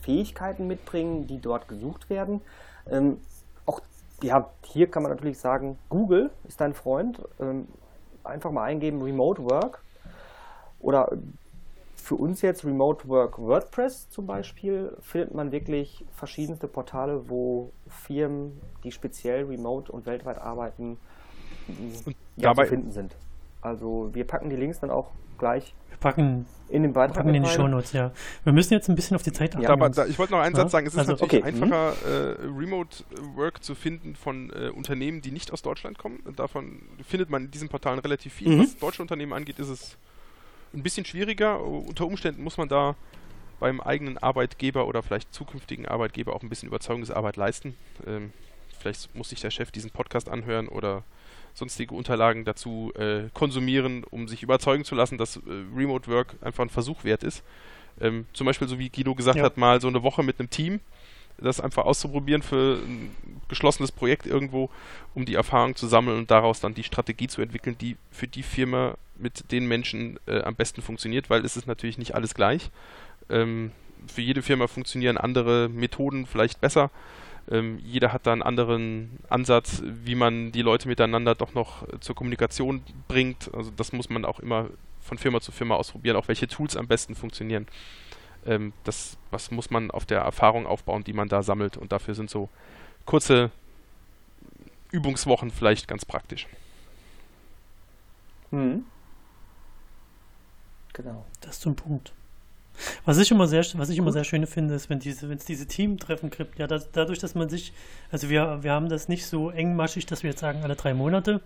[0.00, 2.40] Fähigkeiten mitbringen, die dort gesucht werden.
[2.88, 3.18] Ähm,
[3.66, 3.80] auch
[4.22, 7.20] ja, hier kann man natürlich sagen, Google ist dein Freund.
[7.40, 7.66] Ähm,
[8.24, 9.82] einfach mal eingeben Remote Work
[10.78, 11.10] oder
[11.96, 18.60] für uns jetzt Remote Work WordPress zum Beispiel findet man wirklich verschiedenste Portale, wo Firmen,
[18.82, 20.98] die speziell remote und weltweit arbeiten,
[22.36, 23.14] ja, zu finden sind.
[23.60, 27.42] Also wir packen die Links dann auch gleich wir packen, in den Beitrag packen in
[27.42, 28.12] die Shownotes, ja.
[28.44, 29.62] Wir müssen jetzt ein bisschen auf die Zeit achten.
[29.62, 30.62] Ja, aber da, ich wollte noch einen ja?
[30.62, 30.86] Satz sagen.
[30.86, 31.48] Es ist also, natürlich okay.
[31.48, 32.56] einfacher, mhm.
[32.56, 33.04] äh, Remote
[33.34, 36.20] Work zu finden von äh, Unternehmen, die nicht aus Deutschland kommen.
[36.36, 38.56] Davon findet man in diesen Portalen relativ viel.
[38.56, 38.60] Mhm.
[38.60, 39.96] Was deutsche Unternehmen angeht, ist es
[40.72, 41.62] ein bisschen schwieriger.
[41.62, 42.94] Unter Umständen muss man da
[43.58, 47.76] beim eigenen Arbeitgeber oder vielleicht zukünftigen Arbeitgeber auch ein bisschen Überzeugungsarbeit leisten.
[48.06, 48.32] Ähm,
[48.78, 51.02] vielleicht muss sich der Chef diesen Podcast anhören oder
[51.54, 55.40] sonstige Unterlagen dazu äh, konsumieren, um sich überzeugen zu lassen, dass äh,
[55.74, 57.42] Remote Work einfach ein Versuch wert ist.
[58.00, 59.44] Ähm, zum Beispiel, so wie Guido gesagt ja.
[59.44, 60.80] hat, mal so eine Woche mit einem Team,
[61.38, 63.10] das einfach auszuprobieren für ein
[63.48, 64.70] geschlossenes Projekt irgendwo,
[65.14, 68.42] um die Erfahrung zu sammeln und daraus dann die Strategie zu entwickeln, die für die
[68.42, 72.70] Firma mit den Menschen äh, am besten funktioniert, weil es ist natürlich nicht alles gleich.
[73.28, 73.72] Ähm,
[74.06, 76.90] für jede Firma funktionieren andere Methoden vielleicht besser.
[77.50, 82.14] Ähm, jeder hat da einen anderen Ansatz, wie man die Leute miteinander doch noch zur
[82.14, 83.52] Kommunikation bringt.
[83.54, 84.68] Also das muss man auch immer
[85.00, 87.66] von Firma zu Firma ausprobieren, auch welche Tools am besten funktionieren.
[88.46, 91.76] Ähm, das was muss man auf der Erfahrung aufbauen, die man da sammelt.
[91.76, 92.48] Und dafür sind so
[93.04, 93.50] kurze
[94.92, 96.46] Übungswochen vielleicht ganz praktisch.
[98.50, 98.84] Hm.
[100.92, 101.24] Genau.
[101.40, 102.12] Das ist ein Punkt.
[103.04, 105.44] Was ich immer sehr, was ich immer sehr schön finde, ist, wenn diese, wenn es
[105.44, 107.72] diese Teamtreffen gibt, ja, das, dadurch, dass man sich,
[108.10, 111.40] also wir, wir haben das nicht so engmaschig, dass wir jetzt sagen, alle drei Monate,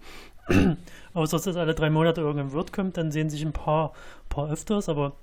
[1.15, 3.93] außer dass alle drei Monate irgendein Wirt kommt, dann sehen sich ein paar,
[4.29, 5.17] paar öfters, aber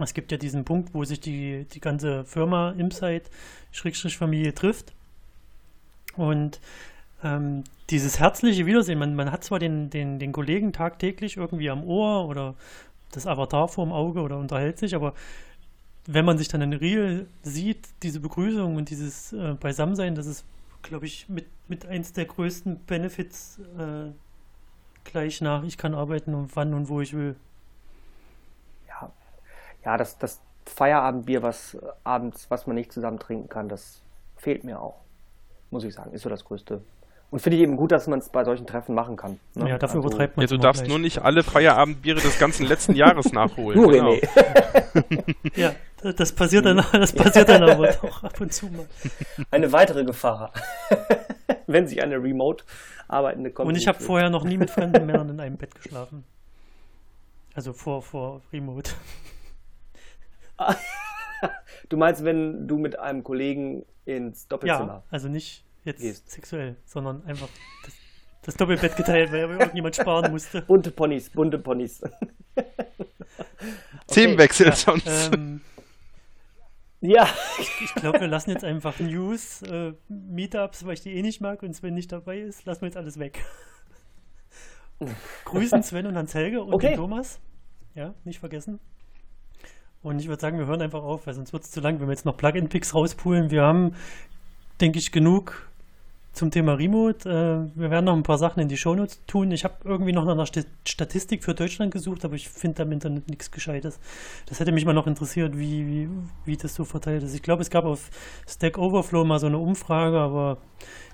[0.00, 3.30] es gibt ja diesen Punkt, wo sich die, die ganze Firma Insight,
[3.72, 4.92] Schrägstrich Familie trifft.
[6.16, 6.60] Und
[7.22, 11.84] ähm, dieses herzliche Wiedersehen, man, man hat zwar den, den, den Kollegen tagtäglich irgendwie am
[11.84, 12.54] Ohr oder
[13.12, 15.14] das Avatar vorm Auge oder unterhält sich, aber
[16.06, 20.44] wenn man sich dann in Real sieht, diese Begrüßung und dieses äh, Beisammensein, das ist,
[20.82, 24.10] glaube ich, mit, mit eins der größten Benefits äh,
[25.04, 27.36] gleich nach, ich kann arbeiten und wann und wo ich will.
[28.88, 29.12] Ja,
[29.84, 34.02] ja das, das Feierabendbier, was äh, abends, was man nicht zusammen trinken kann, das
[34.36, 35.00] fehlt mir auch.
[35.70, 36.80] Muss ich sagen, ist so das größte
[37.30, 39.38] und finde ich eben gut, dass man es bei solchen Treffen machen kann.
[39.54, 39.68] Ne?
[39.68, 40.88] Ja, dafür also, übertreibt man Ja, du darfst gleich.
[40.88, 43.78] nur nicht alle Feierabendbiere des ganzen letzten Jahres nachholen.
[43.80, 44.14] Nur genau.
[45.54, 45.74] ja,
[46.16, 48.86] das passiert dann, das passiert dann aber doch ab und zu mal.
[49.50, 50.52] Eine weitere Gefahr,
[51.66, 52.64] wenn sich eine remote
[53.08, 53.68] arbeitende kommt.
[53.68, 56.24] Und ich habe vorher noch nie mit fremden Männern in einem Bett geschlafen.
[57.54, 58.92] Also vor, vor Remote.
[61.88, 64.86] du meinst, wenn du mit einem Kollegen ins Doppelzimmer?
[64.86, 66.30] Ja, also nicht jetzt Gehst.
[66.30, 67.48] sexuell, sondern einfach
[67.84, 67.94] das,
[68.42, 70.62] das Doppelbett geteilt, weil irgendjemand sparen musste.
[70.66, 72.00] Bunte Ponys, bunte Ponys.
[74.08, 75.30] Themenwechsel Ja, sonst.
[75.34, 75.60] ähm,
[77.00, 77.28] ja,
[77.80, 81.62] ich glaube, wir lassen jetzt einfach News, äh, Meetups, weil ich die eh nicht mag
[81.62, 83.44] und Sven nicht dabei ist, lassen wir jetzt alles weg.
[85.44, 86.88] Grüßen Sven und Hans-Helge und Okay.
[86.88, 87.38] den Thomas.
[87.94, 88.80] Ja, nicht vergessen.
[90.02, 92.08] Und ich würde sagen, wir hören einfach auf, weil sonst wird es zu lang, wenn
[92.08, 93.50] wir jetzt noch Plugin-Picks rauspulen.
[93.50, 93.94] Wir haben,
[94.80, 95.67] denke ich, genug
[96.38, 97.28] zum Thema Remote.
[97.28, 99.50] Äh, wir werden noch ein paar Sachen in die Shownotes tun.
[99.50, 102.82] Ich habe irgendwie noch nach einer St Statistik für Deutschland gesucht, aber ich finde da
[102.84, 103.98] im Internet nichts Gescheites.
[104.46, 106.08] Das hätte mich mal noch interessiert, wie, wie,
[106.44, 107.34] wie das so verteilt ist.
[107.34, 108.10] Ich glaube, es gab auf
[108.48, 110.58] Stack Overflow mal so eine Umfrage, aber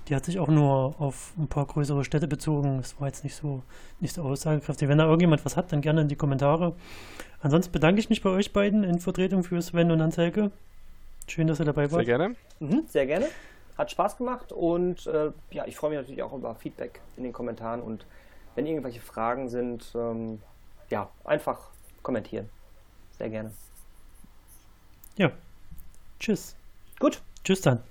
[0.09, 2.77] die hat sich auch nur auf ein paar größere Städte bezogen.
[2.77, 3.63] Das war jetzt nicht so,
[4.01, 4.89] nicht so aussagekräftig.
[4.89, 6.75] Wenn da irgendjemand was hat, dann gerne in die Kommentare.
[7.41, 10.51] Ansonsten bedanke ich mich bei euch beiden in Vertretung für Sven und Hans-Helge.
[11.27, 12.07] Schön, dass ihr dabei Sehr wart.
[12.07, 12.37] gerne.
[12.61, 13.27] mhm, sehr gerne.
[13.77, 17.33] Hat Spaß gemacht und äh, ja, ich freue mich natürlich auch über Feedback in den
[17.33, 18.07] Kommentaren und
[18.55, 20.41] wenn irgendwelche Fragen sind, ähm,
[20.91, 21.71] ja, einfach
[22.03, 22.49] kommentieren.
[23.19, 23.53] Sehr gerne.
[25.17, 25.31] Ja.
[26.21, 26.57] Tschüss.
[27.01, 27.83] Gut, Tschüss dann.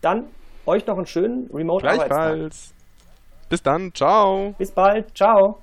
[0.00, 0.28] dann
[0.66, 2.08] euch noch einen schönen Remote-Arbeitstag.
[2.08, 2.74] Gleichfalls.
[3.48, 3.92] Bis dann.
[3.94, 4.54] Ciao.
[4.58, 5.16] Bis bald.
[5.16, 5.61] Ciao.